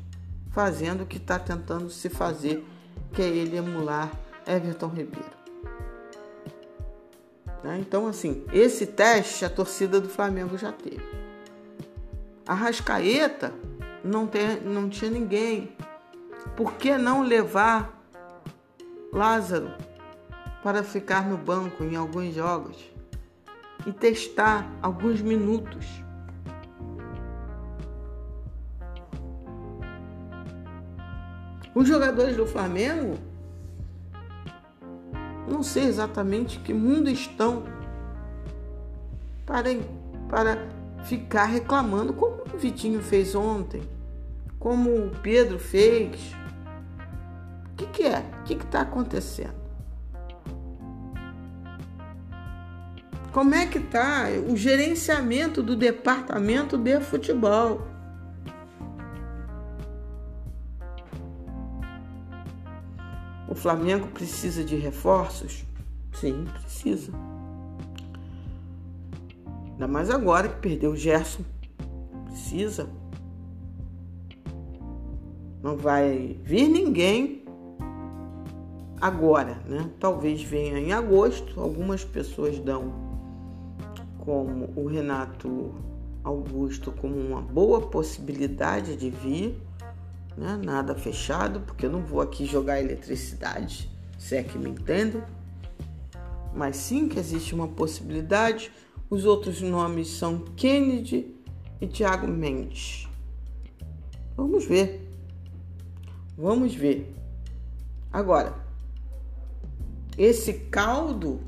fazendo 0.51 1.05
o 1.05 1.07
que 1.07 1.17
está 1.17 1.39
tentando 1.39 1.89
se 1.89 2.09
fazer, 2.09 2.67
que 3.13 3.23
é 3.23 3.29
ele 3.29 3.57
emular 3.57 4.11
Everton 4.47 4.89
Ribeiro. 4.89 5.40
Né? 7.63 7.79
Então, 7.81 8.07
assim, 8.07 8.45
esse 8.53 8.87
teste 8.87 9.45
a 9.45 9.51
torcida 9.51 10.01
do 10.01 10.09
Flamengo 10.09 10.57
já 10.57 10.73
teve. 10.73 11.05
Arrascaeta 12.47 13.53
não, 14.03 14.27
tem, 14.27 14.61
não 14.61 14.89
tinha 14.89 15.11
ninguém. 15.11 15.77
Por 16.57 16.75
que 16.75 16.97
não 16.97 17.23
levar 17.23 17.99
Lázaro 19.13 19.73
para 20.63 20.83
ficar 20.83 21.27
no 21.29 21.37
banco 21.37 21.85
em 21.85 21.97
alguns 21.97 22.35
jogos 22.35 22.77
e 23.87 23.93
testar 23.93 24.71
alguns 24.83 25.21
minutos? 25.21 25.87
Os 31.75 31.87
jogadores 31.87 32.37
do 32.37 32.47
Flamengo 32.47 33.17
não 35.51 35.63
sei 35.63 35.85
exatamente 35.85 36.59
que 36.61 36.73
mundo 36.73 37.11
estão 37.11 37.65
para, 39.45 39.71
para 40.29 40.69
ficar 41.05 41.47
reclamando 41.47 42.13
como 42.13 42.43
o 42.55 42.59
Vitinho 42.59 43.03
fez 43.03 43.35
ontem, 43.35 43.83
como 44.59 44.91
o 44.91 45.11
Pedro 45.23 45.59
fez. 45.59 46.35
O 47.73 47.77
que, 47.77 47.87
que 47.87 48.03
é? 48.05 48.25
O 48.41 48.45
que 48.45 48.55
está 48.55 48.83
acontecendo? 48.83 49.61
Como 53.33 53.55
é 53.55 53.67
que 53.67 53.79
está 53.79 54.27
o 54.49 54.57
gerenciamento 54.57 55.63
do 55.63 55.77
departamento 55.77 56.77
de 56.77 57.01
futebol? 57.01 57.90
Flamengo 63.61 64.07
precisa 64.07 64.65
de 64.65 64.75
reforços? 64.75 65.67
Sim, 66.15 66.47
precisa. 66.63 67.13
Ainda 69.73 69.87
mais 69.87 70.09
agora 70.09 70.49
que 70.49 70.61
perdeu 70.61 70.93
o 70.93 70.97
Gerson. 70.97 71.43
Precisa. 72.25 72.89
Não 75.63 75.77
vai 75.77 76.41
vir 76.43 76.69
ninguém 76.69 77.45
agora, 78.99 79.61
né? 79.67 79.91
Talvez 80.01 80.43
venha 80.43 80.79
em 80.79 80.95
agosto. 80.95 81.61
Algumas 81.61 82.03
pessoas 82.03 82.59
dão 82.59 82.95
como 84.21 84.71
o 84.75 84.87
Renato 84.87 85.75
Augusto 86.25 86.93
como 86.93 87.15
uma 87.15 87.43
boa 87.43 87.83
possibilidade 87.83 88.97
de 88.97 89.11
vir 89.11 89.61
né? 90.41 90.59
nada 90.65 90.95
fechado, 90.95 91.61
porque 91.61 91.85
eu 91.85 91.91
não 91.91 92.01
vou 92.01 92.23
aqui 92.23 92.47
jogar 92.47 92.81
eletricidade, 92.81 93.91
se 94.19 94.37
é 94.37 94.43
que 94.43 94.59
me 94.59 94.71
entendem. 94.71 95.23
Mas 96.55 96.79
sim 96.79 97.09
que 97.09 97.19
existe 97.19 97.55
uma 97.55 97.69
possibilidade. 97.69 98.73
Os 99.11 99.25
outros 99.25 99.61
nomes 99.61 100.09
são 100.09 100.39
Kennedy 100.57 101.37
e 101.81 101.87
Thiago 101.87 102.27
Mendes. 102.27 103.07
Vamos 104.37 104.65
ver. 104.65 105.07
Vamos 106.37 106.75
ver. 106.75 107.15
Agora, 108.11 108.55
esse 110.17 110.55
caldo 110.55 111.41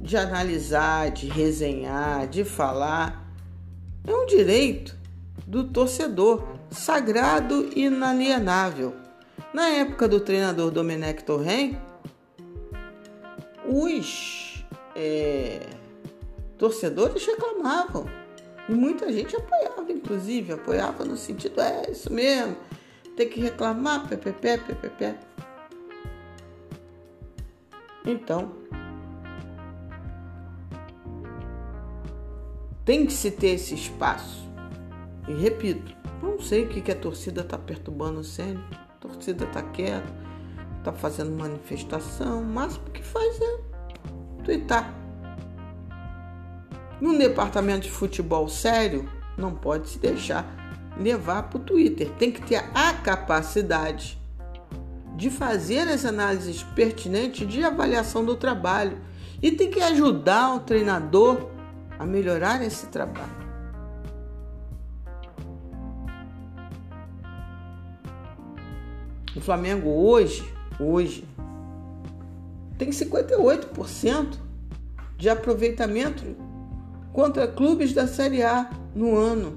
de 0.00 0.16
analisar, 0.16 1.10
de 1.10 1.28
resenhar, 1.28 2.28
de 2.28 2.44
falar, 2.44 3.32
é 4.06 4.12
um 4.12 4.26
direito 4.26 4.96
do 5.46 5.64
torcedor 5.64 6.51
sagrado 6.72 7.70
e 7.74 7.84
inalienável. 7.84 8.94
Na 9.52 9.68
época 9.68 10.08
do 10.08 10.20
treinador 10.20 10.70
Domenech 10.70 11.24
Torren, 11.24 11.78
os 13.66 14.64
é, 14.96 15.66
torcedores 16.56 17.24
reclamavam 17.26 18.06
e 18.68 18.72
muita 18.72 19.12
gente 19.12 19.36
apoiava, 19.36 19.92
inclusive, 19.92 20.52
apoiava 20.52 21.04
no 21.04 21.16
sentido, 21.16 21.60
é 21.60 21.90
isso 21.90 22.12
mesmo, 22.12 22.56
tem 23.16 23.28
que 23.28 23.40
reclamar, 23.40 24.08
ppp, 24.08 24.58
ppp. 24.58 25.14
Então, 28.04 28.52
tem 32.84 33.06
que 33.06 33.12
se 33.12 33.30
ter 33.30 33.50
esse 33.50 33.74
espaço. 33.74 34.51
E 35.28 35.32
repito, 35.34 35.94
não 36.22 36.40
sei 36.40 36.64
o 36.64 36.68
que, 36.68 36.90
a 36.90 36.96
torcida 36.96 37.42
está 37.42 37.56
perturbando 37.56 38.20
o 38.20 38.24
Sênio. 38.24 38.64
A 38.72 38.94
torcida 39.00 39.44
está 39.44 39.62
quieta, 39.62 40.12
está 40.78 40.92
fazendo 40.92 41.30
manifestação. 41.32 42.42
O 42.42 42.46
máximo 42.46 42.86
que 42.90 43.02
faz 43.02 43.40
é 43.40 43.58
twittar. 44.44 44.92
Num 47.00 47.18
departamento 47.18 47.82
de 47.82 47.90
futebol 47.90 48.48
sério, 48.48 49.08
não 49.36 49.54
pode 49.54 49.88
se 49.88 49.98
deixar 49.98 50.46
levar 50.98 51.44
para 51.44 51.58
o 51.58 51.64
Twitter. 51.64 52.10
Tem 52.18 52.30
que 52.30 52.42
ter 52.42 52.64
a 52.74 52.92
capacidade 52.92 54.20
de 55.16 55.30
fazer 55.30 55.88
as 55.88 56.04
análises 56.04 56.62
pertinentes 56.62 57.46
de 57.46 57.62
avaliação 57.62 58.24
do 58.24 58.36
trabalho 58.36 58.98
e 59.40 59.50
tem 59.50 59.70
que 59.70 59.80
ajudar 59.80 60.54
o 60.54 60.60
treinador 60.60 61.50
a 61.98 62.06
melhorar 62.06 62.62
esse 62.62 62.86
trabalho. 62.86 63.41
O 69.34 69.40
Flamengo 69.40 69.88
hoje, 69.88 70.44
hoje, 70.78 71.26
tem 72.76 72.90
58% 72.90 74.36
de 75.16 75.28
aproveitamento 75.28 76.22
contra 77.12 77.46
clubes 77.46 77.92
da 77.92 78.06
Série 78.06 78.42
A 78.42 78.70
no 78.94 79.16
ano. 79.16 79.56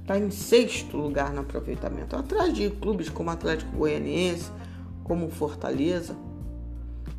Está 0.00 0.18
em 0.18 0.30
sexto 0.30 0.96
lugar 0.96 1.34
no 1.34 1.42
aproveitamento, 1.42 2.16
atrás 2.16 2.54
de 2.54 2.70
clubes 2.70 3.10
como 3.10 3.28
Atlético 3.28 3.76
Goianiense, 3.76 4.50
como 5.04 5.28
Fortaleza. 5.28 6.16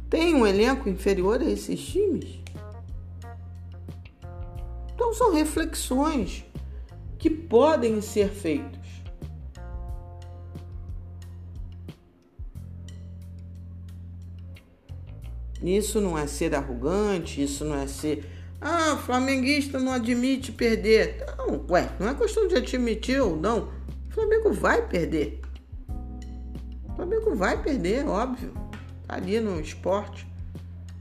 Tem 0.09 0.33
um 0.33 0.47
elenco 0.47 0.89
inferior 0.89 1.39
a 1.39 1.45
esses 1.45 1.79
times? 1.79 2.39
Então 4.95 5.13
são 5.13 5.33
reflexões 5.33 6.48
que 7.19 7.29
podem 7.29 8.01
ser 8.01 8.29
feitos. 8.29 8.79
Isso 15.61 15.99
não 15.99 16.17
é 16.17 16.25
ser 16.25 16.55
arrogante, 16.55 17.43
isso 17.43 17.65
não 17.65 17.75
é 17.75 17.85
ser. 17.85 18.25
Ah, 18.61 18.97
flamenguista 18.97 19.77
não 19.77 19.91
admite 19.91 20.53
perder. 20.53 21.25
Não, 21.37 21.65
ué, 21.69 21.89
não 21.99 22.07
é 22.07 22.15
questão 22.15 22.47
de 22.47 22.55
admitir 22.55 23.21
ou 23.21 23.35
não. 23.35 23.69
O 24.09 24.13
Flamengo 24.13 24.53
vai 24.53 24.87
perder. 24.87 25.41
O 26.87 26.95
Flamengo 26.95 27.35
vai 27.35 27.61
perder, 27.61 28.07
óbvio. 28.07 28.53
Tá 29.05 29.15
ali 29.15 29.39
no 29.41 29.59
esporte. 29.59 30.25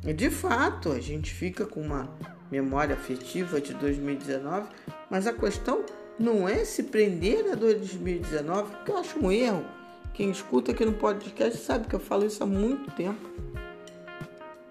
E 0.04 0.12
de 0.12 0.30
fato, 0.30 0.90
a 0.90 1.00
gente 1.00 1.32
fica 1.32 1.64
com 1.64 1.80
uma 1.80 2.12
memória 2.50 2.94
afetiva 2.94 3.60
de 3.60 3.74
2019, 3.74 4.68
mas 5.10 5.26
a 5.26 5.32
questão 5.32 5.84
não 6.18 6.48
é 6.48 6.64
se 6.64 6.82
prender 6.82 7.52
a 7.52 7.54
2019, 7.54 8.76
que 8.84 8.90
eu 8.90 8.98
acho 8.98 9.18
um 9.24 9.30
erro. 9.30 9.64
Quem 10.12 10.30
escuta 10.30 10.72
aqui 10.72 10.84
no 10.84 10.94
podcast 10.94 11.58
sabe 11.58 11.86
que 11.86 11.94
eu 11.94 12.00
falo 12.00 12.26
isso 12.26 12.42
há 12.42 12.46
muito 12.46 12.90
tempo. 12.90 13.28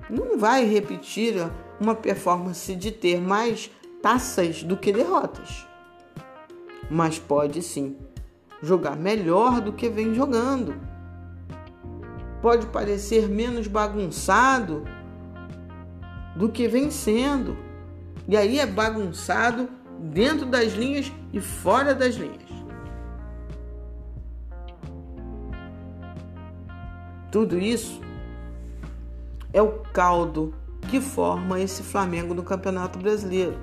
Não 0.09 0.37
vai 0.37 0.65
repetir 0.65 1.35
uma 1.79 1.95
performance 1.95 2.75
de 2.75 2.91
ter 2.91 3.21
mais 3.21 3.71
taças 4.01 4.61
do 4.63 4.75
que 4.75 4.91
derrotas. 4.91 5.65
Mas 6.89 7.17
pode 7.17 7.61
sim 7.61 7.97
jogar 8.61 8.97
melhor 8.97 9.61
do 9.61 9.71
que 9.71 9.87
vem 9.87 10.13
jogando. 10.13 10.75
Pode 12.41 12.65
parecer 12.67 13.27
menos 13.29 13.67
bagunçado 13.67 14.83
do 16.35 16.49
que 16.49 16.67
vem 16.67 16.91
sendo. 16.91 17.57
E 18.27 18.35
aí 18.35 18.59
é 18.59 18.65
bagunçado 18.65 19.69
dentro 19.99 20.45
das 20.45 20.73
linhas 20.73 21.11
e 21.33 21.39
fora 21.39 21.93
das 21.93 22.15
linhas. 22.15 22.47
Tudo 27.31 27.59
isso 27.59 28.01
é 29.51 29.61
o 29.61 29.79
caldo 29.93 30.53
que 30.89 31.01
forma 31.01 31.59
esse 31.59 31.83
Flamengo 31.83 32.33
no 32.33 32.43
Campeonato 32.43 32.97
Brasileiro. 32.99 33.57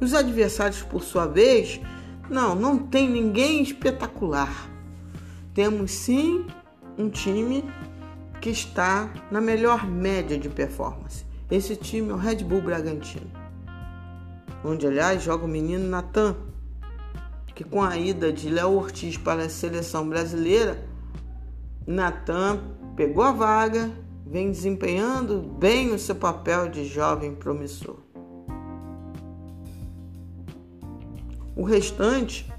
Os 0.00 0.14
adversários, 0.14 0.82
por 0.82 1.02
sua 1.02 1.26
vez, 1.26 1.80
não, 2.28 2.54
não 2.54 2.78
tem 2.78 3.08
ninguém 3.08 3.62
espetacular. 3.62 4.68
Temos 5.54 5.92
sim 5.92 6.46
um 6.98 7.08
time 7.08 7.64
que 8.40 8.50
está 8.50 9.10
na 9.30 9.40
melhor 9.40 9.86
média 9.86 10.36
de 10.36 10.48
performance. 10.48 11.24
Esse 11.50 11.76
time 11.76 12.10
é 12.10 12.12
o 12.12 12.16
Red 12.16 12.36
Bull 12.44 12.62
Bragantino 12.62 13.41
onde, 14.64 14.86
aliás, 14.86 15.22
joga 15.22 15.44
o 15.44 15.48
menino 15.48 15.88
Natan, 15.88 16.36
que 17.54 17.64
com 17.64 17.82
a 17.82 17.96
ida 17.96 18.32
de 18.32 18.48
Léo 18.48 18.72
Ortiz 18.72 19.16
para 19.16 19.44
a 19.44 19.48
seleção 19.48 20.08
brasileira, 20.08 20.82
Natan 21.86 22.60
pegou 22.96 23.24
a 23.24 23.32
vaga, 23.32 23.90
vem 24.26 24.50
desempenhando 24.50 25.40
bem 25.40 25.92
o 25.92 25.98
seu 25.98 26.14
papel 26.14 26.68
de 26.68 26.84
jovem 26.84 27.34
promissor. 27.34 27.98
O 31.54 31.64
restante 31.64 32.50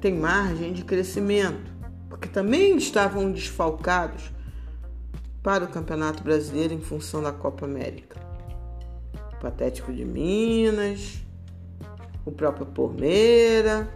tem 0.00 0.14
margem 0.14 0.72
de 0.72 0.84
crescimento, 0.84 1.72
porque 2.08 2.28
também 2.28 2.76
estavam 2.76 3.30
desfalcados 3.30 4.32
para 5.42 5.64
o 5.64 5.68
Campeonato 5.68 6.22
Brasileiro 6.22 6.74
em 6.74 6.80
função 6.80 7.22
da 7.22 7.32
Copa 7.32 7.64
América. 7.64 8.27
O 9.38 9.40
Patético 9.40 9.92
de 9.92 10.04
Minas, 10.04 11.22
o 12.26 12.32
próprio 12.32 12.66
Pormeira. 12.66 13.88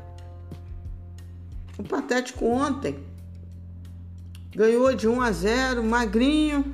O 1.76 1.82
Patético 1.82 2.46
ontem 2.46 2.96
ganhou 4.54 4.94
de 4.94 5.08
1 5.08 5.20
a 5.20 5.32
0, 5.32 5.82
magrinho, 5.82 6.72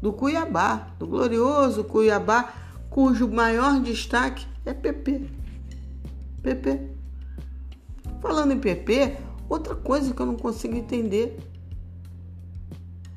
do 0.00 0.12
Cuiabá, 0.12 0.88
do 0.98 1.06
glorioso 1.06 1.84
Cuiabá, 1.84 2.52
cujo 2.90 3.28
maior 3.28 3.80
destaque 3.80 4.44
é 4.66 4.74
PP. 4.74 5.30
PP. 6.42 6.90
Falando 8.20 8.52
em 8.54 8.58
PP, 8.58 9.18
outra 9.48 9.76
coisa 9.76 10.12
que 10.12 10.20
eu 10.20 10.26
não 10.26 10.36
consigo 10.36 10.74
entender. 10.74 11.38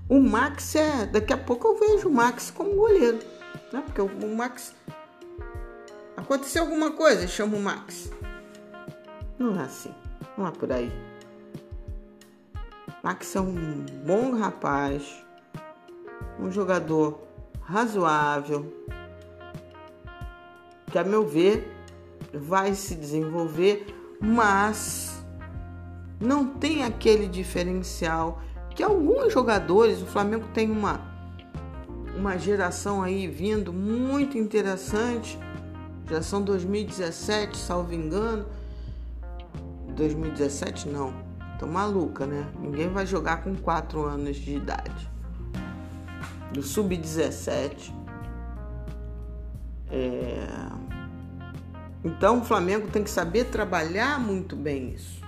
O 0.07 0.19
Max 0.19 0.75
é. 0.75 1.07
Daqui 1.07 1.33
a 1.33 1.37
pouco 1.37 1.67
eu 1.67 1.79
vejo 1.79 2.09
o 2.09 2.13
Max 2.13 2.51
como 2.51 2.75
goleiro. 2.75 3.17
Né? 3.75 3.83
Porque 3.85 3.99
o 3.99 4.35
Max. 4.35 4.73
Aconteceu 6.15 6.63
alguma 6.63 6.91
coisa, 6.91 7.27
chama 7.27 7.57
o 7.57 7.61
Max. 7.61 8.09
Não 9.37 9.59
é 9.59 9.65
assim. 9.65 9.93
Não 10.37 10.47
é 10.47 10.51
por 10.51 10.71
aí. 10.71 10.89
Max 13.03 13.35
é 13.35 13.41
um 13.41 13.85
bom 14.05 14.33
rapaz, 14.37 15.25
um 16.39 16.49
jogador 16.49 17.19
razoável, 17.61 18.73
que 20.89 20.97
a 20.97 21.03
meu 21.03 21.27
ver 21.27 21.69
vai 22.33 22.73
se 22.73 22.95
desenvolver, 22.95 23.93
mas 24.21 25.21
não 26.19 26.47
tem 26.47 26.83
aquele 26.83 27.27
diferencial 27.27 28.41
que 28.73 28.81
alguns 28.81 29.33
jogadores, 29.33 30.01
o 30.01 30.05
Flamengo 30.05 30.47
tem 30.53 30.71
uma 30.71 31.14
uma 32.15 32.37
geração 32.37 33.03
aí 33.03 33.27
vindo 33.27 33.73
muito 33.73 34.37
interessante, 34.37 35.37
geração 36.07 36.41
2017, 36.41 37.57
salvo 37.57 37.93
engano. 37.93 38.45
2017 39.95 40.89
não, 40.89 41.13
tô 41.57 41.65
maluca, 41.67 42.25
né? 42.25 42.47
Ninguém 42.59 42.89
vai 42.89 43.05
jogar 43.05 43.43
com 43.43 43.55
4 43.55 44.03
anos 44.03 44.35
de 44.35 44.55
idade. 44.55 45.09
Do 46.51 46.61
sub-17. 46.61 47.93
É... 49.89 50.47
Então 52.03 52.39
o 52.39 52.43
Flamengo 52.43 52.87
tem 52.87 53.03
que 53.03 53.09
saber 53.09 53.45
trabalhar 53.45 54.19
muito 54.19 54.55
bem 54.55 54.93
isso. 54.93 55.21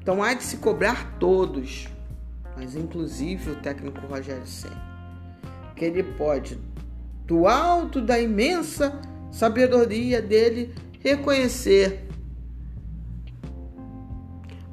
Então 0.00 0.22
há 0.22 0.34
de 0.34 0.42
se 0.42 0.58
cobrar 0.58 1.16
todos, 1.18 1.88
inclusive 2.74 3.50
o 3.50 3.56
técnico 3.56 4.06
Rogério 4.06 4.46
Senna, 4.46 4.80
que 5.76 5.84
ele 5.84 6.02
pode, 6.02 6.58
do 7.26 7.46
alto 7.46 8.00
da 8.00 8.18
imensa 8.18 9.00
sabedoria 9.30 10.22
dele, 10.22 10.74
reconhecer. 11.00 12.08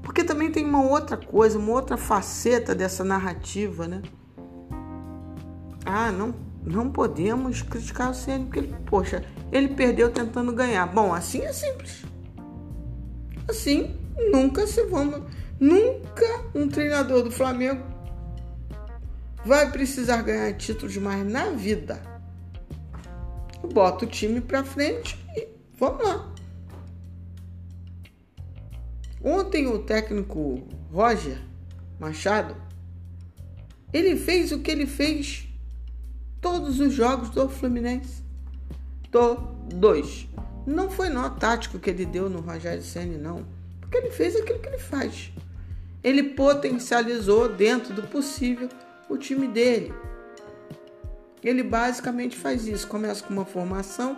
Porque 0.01 0.23
também 0.23 0.51
tem 0.51 0.65
uma 0.65 0.83
outra 0.83 1.17
coisa, 1.17 1.59
uma 1.59 1.71
outra 1.71 1.97
faceta 1.97 2.75
dessa 2.75 3.03
narrativa, 3.03 3.87
né? 3.87 4.01
Ah, 5.85 6.11
não 6.11 6.33
não 6.63 6.91
podemos 6.91 7.61
criticar 7.61 8.11
o 8.11 8.13
Ceni 8.13 8.45
porque 8.45 8.59
ele, 8.59 8.75
poxa, 8.85 9.23
ele 9.51 9.69
perdeu 9.69 10.11
tentando 10.11 10.53
ganhar. 10.53 10.85
Bom, 10.85 11.13
assim 11.13 11.41
é 11.41 11.51
simples. 11.51 12.05
Assim, 13.49 13.95
nunca 14.31 14.67
se 14.67 14.83
vamos, 14.85 15.23
nunca 15.61 16.25
um 16.55 16.67
treinador 16.67 17.21
do 17.21 17.31
Flamengo 17.31 17.85
vai 19.45 19.71
precisar 19.71 20.23
ganhar 20.23 20.51
títulos 20.57 20.97
mais 20.97 21.23
na 21.23 21.51
vida. 21.51 22.01
Bota 23.71 24.05
o 24.05 24.07
time 24.07 24.41
para 24.41 24.63
frente 24.63 25.17
e 25.37 25.47
vamos 25.79 26.03
lá. 26.03 26.33
Ontem 29.23 29.67
o 29.67 29.77
técnico 29.79 30.67
Roger 30.91 31.39
Machado 31.99 32.55
ele 33.93 34.15
fez 34.15 34.51
o 34.51 34.59
que 34.59 34.71
ele 34.71 34.87
fez 34.87 35.47
todos 36.39 36.79
os 36.79 36.93
jogos 36.93 37.29
do 37.29 37.47
Fluminense. 37.47 38.23
Todos. 39.11 40.27
Não 40.65 40.89
foi 40.89 41.09
nó 41.09 41.29
tático 41.29 41.77
que 41.77 41.89
ele 41.89 42.05
deu 42.05 42.29
no 42.29 42.39
Rogério 42.39 42.81
Senna, 42.81 43.17
não. 43.17 43.45
Porque 43.79 43.97
ele 43.97 44.09
fez 44.11 44.35
aquilo 44.35 44.59
que 44.59 44.69
ele 44.69 44.77
faz. 44.77 45.31
Ele 46.03 46.23
potencializou 46.23 47.47
dentro 47.49 47.93
do 47.93 48.03
possível 48.03 48.67
o 49.07 49.17
time 49.17 49.47
dele. 49.47 49.93
Ele 51.43 51.63
basicamente 51.63 52.37
faz 52.37 52.67
isso. 52.67 52.87
Começa 52.87 53.23
com 53.23 53.33
uma 53.33 53.45
formação, 53.45 54.17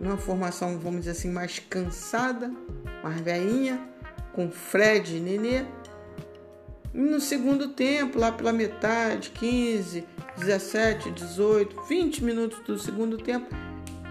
uma 0.00 0.16
formação, 0.16 0.78
vamos 0.78 1.00
dizer 1.00 1.12
assim, 1.12 1.30
mais 1.30 1.58
cansada, 1.58 2.52
mais 3.02 3.20
veinha, 3.20 3.80
com 4.32 4.50
Fred 4.50 5.16
e 5.16 5.20
Nenê. 5.20 5.64
E 6.94 6.98
no 6.98 7.20
segundo 7.20 7.68
tempo, 7.68 8.18
lá 8.18 8.30
pela 8.30 8.52
metade, 8.52 9.30
15, 9.30 10.04
17, 10.38 11.10
18, 11.10 11.82
20 11.88 12.24
minutos 12.24 12.58
do 12.60 12.78
segundo 12.78 13.18
tempo, 13.18 13.46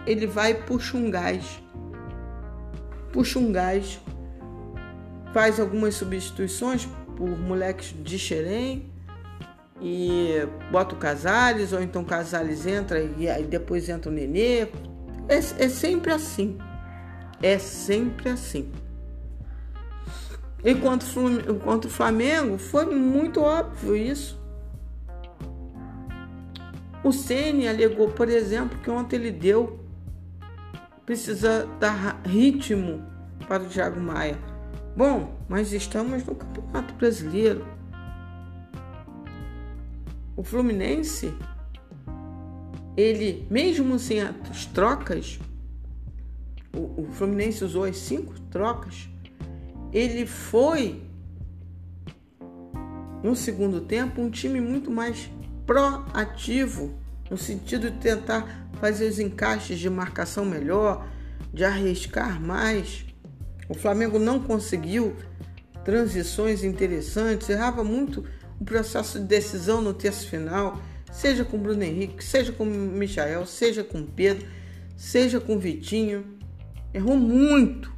ele 0.06 0.26
vai 0.26 0.52
e 0.52 0.56
puxa 0.56 0.98
um 0.98 1.12
gás. 1.12 1.62
Puxa 3.12 3.40
um 3.40 3.52
gás, 3.52 4.00
faz 5.34 5.60
algumas 5.60 5.96
substituições 5.96 6.88
por 7.16 7.30
moleques 7.30 7.94
de 8.04 8.18
Xerém 8.18 8.92
e 9.82 10.48
bota 10.72 10.96
o 10.96 10.98
Casares, 10.98 11.74
ou 11.74 11.82
então 11.82 12.04
Casares 12.04 12.66
entra 12.66 13.02
e 13.18 13.30
aí 13.30 13.44
depois 13.44 13.90
entra 13.90 14.12
o 14.12 14.14
Nenê. 14.14 14.68
É, 15.28 15.38
é 15.38 15.70
sempre 15.70 16.12
assim. 16.12 16.58
É 17.42 17.58
sempre 17.58 18.30
assim. 18.30 18.72
Enquanto, 20.64 21.06
enquanto 21.50 21.86
o 21.86 21.90
Flamengo, 21.90 22.58
foi 22.58 22.86
muito 22.86 23.42
óbvio 23.42 23.96
isso. 23.96 24.40
O 27.04 27.12
Ceni 27.12 27.68
alegou, 27.68 28.10
por 28.10 28.30
exemplo, 28.30 28.78
que 28.80 28.90
ontem 28.92 29.16
ele 29.16 29.32
deu 29.32 29.80
precisa 31.04 31.68
dar 31.80 32.22
ritmo 32.24 33.04
para 33.48 33.64
o 33.64 33.66
Thiago 33.66 34.00
Maia. 34.00 34.51
Bom, 34.96 35.38
mas 35.48 35.72
estamos 35.72 36.26
no 36.26 36.36
Campeonato 36.36 36.94
Brasileiro. 36.96 37.66
O 40.36 40.44
Fluminense, 40.44 41.34
ele, 42.98 43.48
mesmo 43.50 43.98
sem 43.98 44.22
as 44.22 44.66
trocas, 44.66 45.40
o, 46.76 47.04
o 47.04 47.08
Fluminense 47.12 47.64
usou 47.64 47.86
as 47.86 47.98
cinco 47.98 48.38
trocas, 48.50 49.10
ele 49.94 50.26
foi 50.26 51.02
no 53.24 53.36
segundo 53.36 53.82
tempo 53.82 54.22
um 54.22 54.30
time 54.30 54.60
muito 54.60 54.92
mais 54.92 55.30
proativo, 55.66 56.94
no 57.30 57.38
sentido 57.38 57.90
de 57.90 57.98
tentar 57.98 58.68
fazer 58.74 59.08
os 59.08 59.20
encaixes 59.20 59.80
de 59.80 59.90
marcação 59.90 60.44
melhor, 60.44 61.08
de 61.54 61.64
arriscar 61.64 62.42
mais. 62.42 63.11
O 63.72 63.74
Flamengo 63.74 64.20
não 64.20 64.38
conseguiu 64.38 65.16
transições 65.86 66.62
interessantes, 66.62 67.48
errava 67.48 67.86
muito 67.86 68.26
o 68.60 68.66
processo 68.66 69.18
de 69.18 69.26
decisão 69.26 69.82
no 69.82 69.94
terço 69.94 70.28
final, 70.28 70.78
seja 71.10 71.46
com 71.46 71.58
Bruno 71.58 71.82
Henrique, 71.82 72.22
seja 72.22 72.52
com 72.52 72.66
Michael, 72.66 73.46
seja 73.46 73.82
com 73.82 74.06
Pedro, 74.06 74.46
seja 74.98 75.40
com 75.40 75.58
Vitinho. 75.58 76.38
Errou 76.94 77.16
muito. 77.16 77.90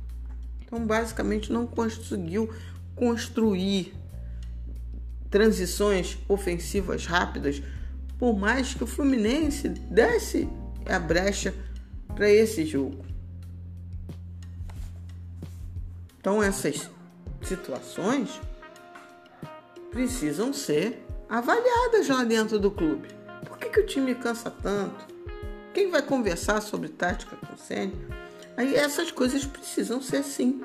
Então, 0.63 0.85
basicamente, 0.85 1.51
não 1.51 1.65
conseguiu 1.65 2.53
construir 2.95 3.95
transições 5.31 6.19
ofensivas 6.29 7.07
rápidas, 7.07 7.63
por 8.19 8.37
mais 8.37 8.75
que 8.75 8.83
o 8.83 8.87
Fluminense 8.87 9.69
desse 9.69 10.47
a 10.85 10.99
brecha 10.99 11.51
para 12.13 12.29
esse 12.29 12.63
jogo. 12.63 13.12
Então 16.23 16.41
essas 16.41 16.89
situações 17.41 18.39
precisam 19.91 20.53
ser 20.53 21.05
avaliadas 21.27 22.07
lá 22.07 22.23
dentro 22.23 22.57
do 22.57 22.71
clube. 22.71 23.09
Por 23.45 23.57
que, 23.57 23.67
que 23.67 23.81
o 23.81 23.85
time 23.85 24.15
cansa 24.15 24.49
tanto? 24.49 25.05
Quem 25.73 25.91
vai 25.91 26.01
conversar 26.01 26.61
sobre 26.61 26.87
tática 26.87 27.35
com 27.35 27.53
o 27.53 27.57
Sênio? 27.57 27.97
Aí 28.55 28.73
essas 28.73 29.11
coisas 29.11 29.43
precisam 29.43 30.01
ser 30.01 30.23
sim 30.23 30.63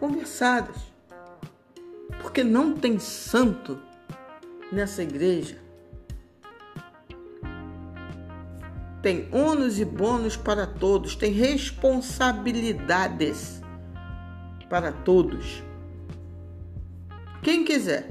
conversadas. 0.00 0.74
Porque 2.20 2.42
não 2.42 2.74
tem 2.74 2.98
santo 2.98 3.80
nessa 4.72 5.04
igreja. 5.04 5.56
tem 9.02 9.28
ônus 9.32 9.78
e 9.78 9.84
bônus 9.84 10.36
para 10.36 10.66
todos, 10.66 11.16
tem 11.16 11.32
responsabilidades 11.32 13.59
para 14.70 14.92
todos. 14.92 15.62
Quem 17.42 17.64
quiser, 17.64 18.06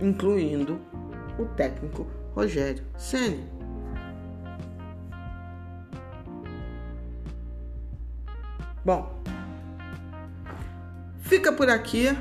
incluindo 0.00 0.80
o 1.38 1.44
técnico 1.44 2.06
Rogério 2.34 2.82
Ceni. 2.96 3.46
Bom, 8.82 9.22
fica 11.20 11.52
por 11.52 11.68
aqui 11.68 12.16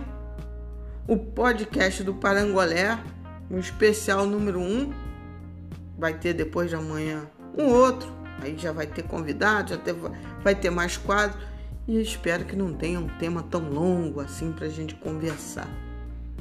o 1.07 1.15
podcast 1.15 2.03
do 2.03 2.13
Parangolé, 2.13 2.99
o 3.49 3.57
especial 3.57 4.25
número 4.25 4.59
1. 4.59 4.63
Um. 4.63 4.93
Vai 5.97 6.13
ter 6.13 6.33
depois 6.33 6.69
de 6.69 6.75
amanhã 6.75 7.29
um 7.57 7.65
outro, 7.65 8.11
aí 8.41 8.57
já 8.57 8.71
vai 8.71 8.87
ter 8.87 9.03
convidado, 9.03 9.69
já 9.69 9.79
vai 10.43 10.55
ter 10.55 10.69
mais 10.69 10.97
quadros. 10.97 11.48
E 11.89 11.99
espero 11.99 12.45
que 12.45 12.55
não 12.55 12.71
tenha 12.71 12.99
um 12.99 13.07
tema 13.17 13.41
tão 13.41 13.67
longo 13.67 14.19
assim 14.19 14.51
para 14.51 14.67
a 14.67 14.69
gente 14.69 14.93
conversar. 14.93 15.67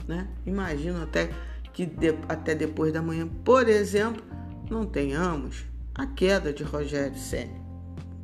Né? 0.07 0.29
Imagino 0.45 1.03
até 1.03 1.31
que 1.73 1.87
de, 1.87 2.09
até 2.29 2.55
depois 2.55 2.93
da 2.93 3.01
manhã, 3.01 3.27
por 3.47 3.67
exemplo, 3.67 4.23
não 4.69 4.85
tenhamos 4.85 5.65
a 5.95 6.05
queda 6.05 6.53
de 6.53 6.63
Rogério 6.63 7.17
Senna. 7.17 7.67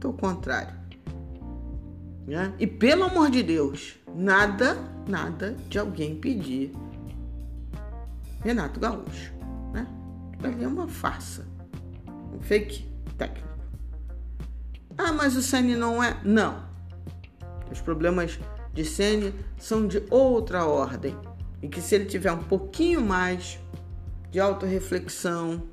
Ao 0.05 0.13
contrário. 0.13 0.75
Né? 2.27 2.53
E 2.59 2.67
pelo 2.67 3.05
amor 3.05 3.31
de 3.31 3.43
Deus, 3.43 3.99
nada, 4.15 4.77
nada 5.09 5.57
de 5.71 5.79
alguém 5.79 6.17
pedir 6.17 6.73
Renato 8.43 8.79
Gaúcho. 8.79 9.33
Né? 9.73 9.87
Ali 10.43 10.63
é 10.63 10.69
uma 10.69 10.87
farsa. 10.87 11.47
Um 12.35 12.41
fake 12.43 12.87
técnico. 13.17 13.49
Ah, 14.99 15.11
mas 15.11 15.35
o 15.37 15.41
Senna 15.41 15.75
não 15.75 16.05
é. 16.05 16.21
Não. 16.23 16.74
Os 17.75 17.81
problemas 17.81 18.39
de 18.73 18.85
Senna 18.85 19.33
são 19.59 19.85
de 19.89 20.01
outra 20.09 20.65
ordem. 20.65 21.17
E 21.61 21.69
que 21.69 21.81
se 21.81 21.97
ele 21.97 22.05
tiver 22.05 22.31
um 22.31 22.45
pouquinho 22.45 23.01
mais 23.01 23.59
de 24.31 24.39
autorreflexão, 24.39 25.65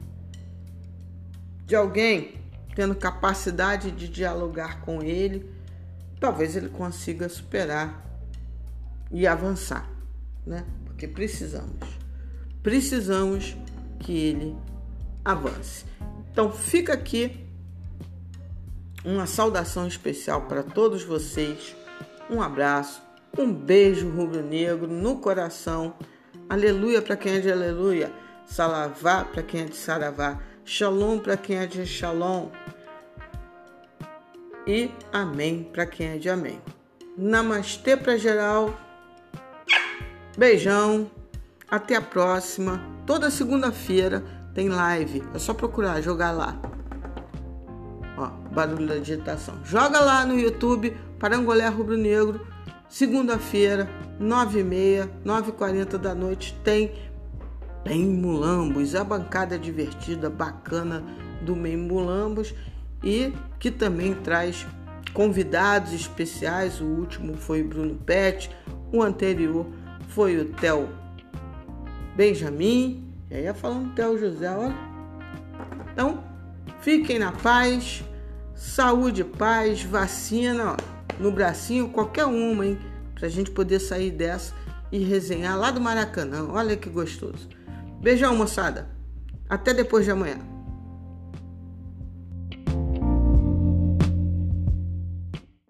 de 1.68 1.76
alguém 1.76 2.42
tendo 2.76 2.96
capacidade 2.96 3.92
de 3.92 4.08
dialogar 4.08 4.82
com 4.82 5.04
ele, 5.04 5.48
talvez 6.20 6.56
ele 6.56 6.70
consiga 6.70 7.30
superar 7.30 8.04
e 9.12 9.28
avançar, 9.28 9.88
né? 10.44 10.66
Porque 10.86 11.08
precisamos. 11.08 11.88
Precisamos 12.64 13.56
que 14.00 14.12
ele 14.12 14.58
avance. 15.24 15.86
Então 16.32 16.52
fica 16.52 16.94
aqui 16.94 17.46
uma 19.06 19.28
saudação 19.28 19.88
especial 19.88 20.44
para 20.44 20.64
todos 20.64 21.04
vocês. 21.04 21.76
Um 22.32 22.42
abraço, 22.42 23.02
um 23.38 23.54
beijo 23.54 24.10
rubro-negro 24.10 24.88
no 24.88 25.18
coração. 25.18 25.94
Aleluia 26.50 27.02
para 27.02 27.18
quem 27.18 27.34
é 27.34 27.40
de 27.42 27.52
aleluia. 27.52 28.10
Salavá 28.46 29.26
para 29.26 29.44
quem 29.44 29.64
é 29.64 29.66
de 29.66 29.76
saravá. 29.76 30.40
Shalom 30.64 31.20
para 31.20 31.36
quem 31.36 31.58
é 31.58 31.68
de 31.68 31.86
shalom 31.86 32.50
e 34.66 34.92
amém 35.12 35.68
para 35.74 35.86
quem 35.86 36.08
é 36.08 36.18
de 36.18 36.30
amém. 36.30 36.62
Namastê 37.18 37.98
para 37.98 38.18
geral. 38.18 38.74
Beijão. 40.38 41.12
Até 41.70 41.96
a 41.96 42.02
próxima. 42.02 42.82
Toda 43.06 43.30
segunda-feira 43.30 44.24
tem 44.54 44.70
live. 44.70 45.22
É 45.34 45.40
só 45.40 45.54
procurar, 45.54 46.02
jogar 46.02 46.32
lá. 46.32 46.58
Ó, 48.18 48.28
barulho 48.54 48.88
da 48.88 48.96
digitação. 48.96 49.56
Joga 49.66 50.00
lá 50.00 50.26
no 50.26 50.40
YouTube 50.40 50.96
Parangolé 51.22 51.68
Rubro 51.68 51.96
Negro. 51.96 52.42
Segunda-feira, 52.90 53.88
9h30, 54.20 55.08
9h40 55.24 55.98
da 56.00 56.16
noite, 56.16 56.60
tem 56.64 56.92
Bem 57.84 58.06
Mulambos, 58.06 58.96
a 58.96 59.04
bancada 59.04 59.58
divertida, 59.58 60.32
bacana 60.32 61.04
do 61.44 61.56
Bem 61.56 61.78
Mulambos 61.78 62.56
e 63.04 63.32
que 63.60 63.70
também 63.70 64.16
traz 64.16 64.66
convidados 65.14 65.94
especiais. 65.94 66.82
O 66.82 66.86
último 66.86 67.38
foi 67.38 67.62
Bruno 67.62 67.96
Pet, 67.96 68.50
o 68.92 69.04
anterior 69.04 69.68
foi 70.10 70.38
o 70.38 70.46
Theo 70.46 70.90
Benjamin, 72.16 73.14
e 73.30 73.36
aí 73.36 73.44
ia 73.44 73.54
falando 73.54 73.94
Theo 73.94 74.18
José, 74.18 74.50
olha. 74.50 74.76
Então, 75.94 76.24
fiquem 76.82 77.20
na 77.20 77.32
paz, 77.32 78.04
saúde, 78.56 79.24
paz, 79.24 79.84
vacina 79.84 80.74
ó, 80.74 80.91
no 81.22 81.32
bracinho, 81.32 81.90
qualquer 81.90 82.26
uma, 82.26 82.66
hein? 82.66 82.80
Pra 83.16 83.30
gente 83.30 83.52
poder 83.52 83.80
sair 83.80 84.12
dessa 84.12 84.54
e 84.92 85.00
resenhar 85.00 85.58
lá 85.58 85.72
do 85.72 85.80
Maracanã. 85.80 86.48
Olha 86.50 86.76
que 86.76 86.90
gostoso. 86.90 87.48
Beijão, 88.02 88.36
moçada. 88.36 88.90
Até 89.48 89.74
depois 89.74 90.06
de 90.06 90.12
amanhã. 90.12 90.51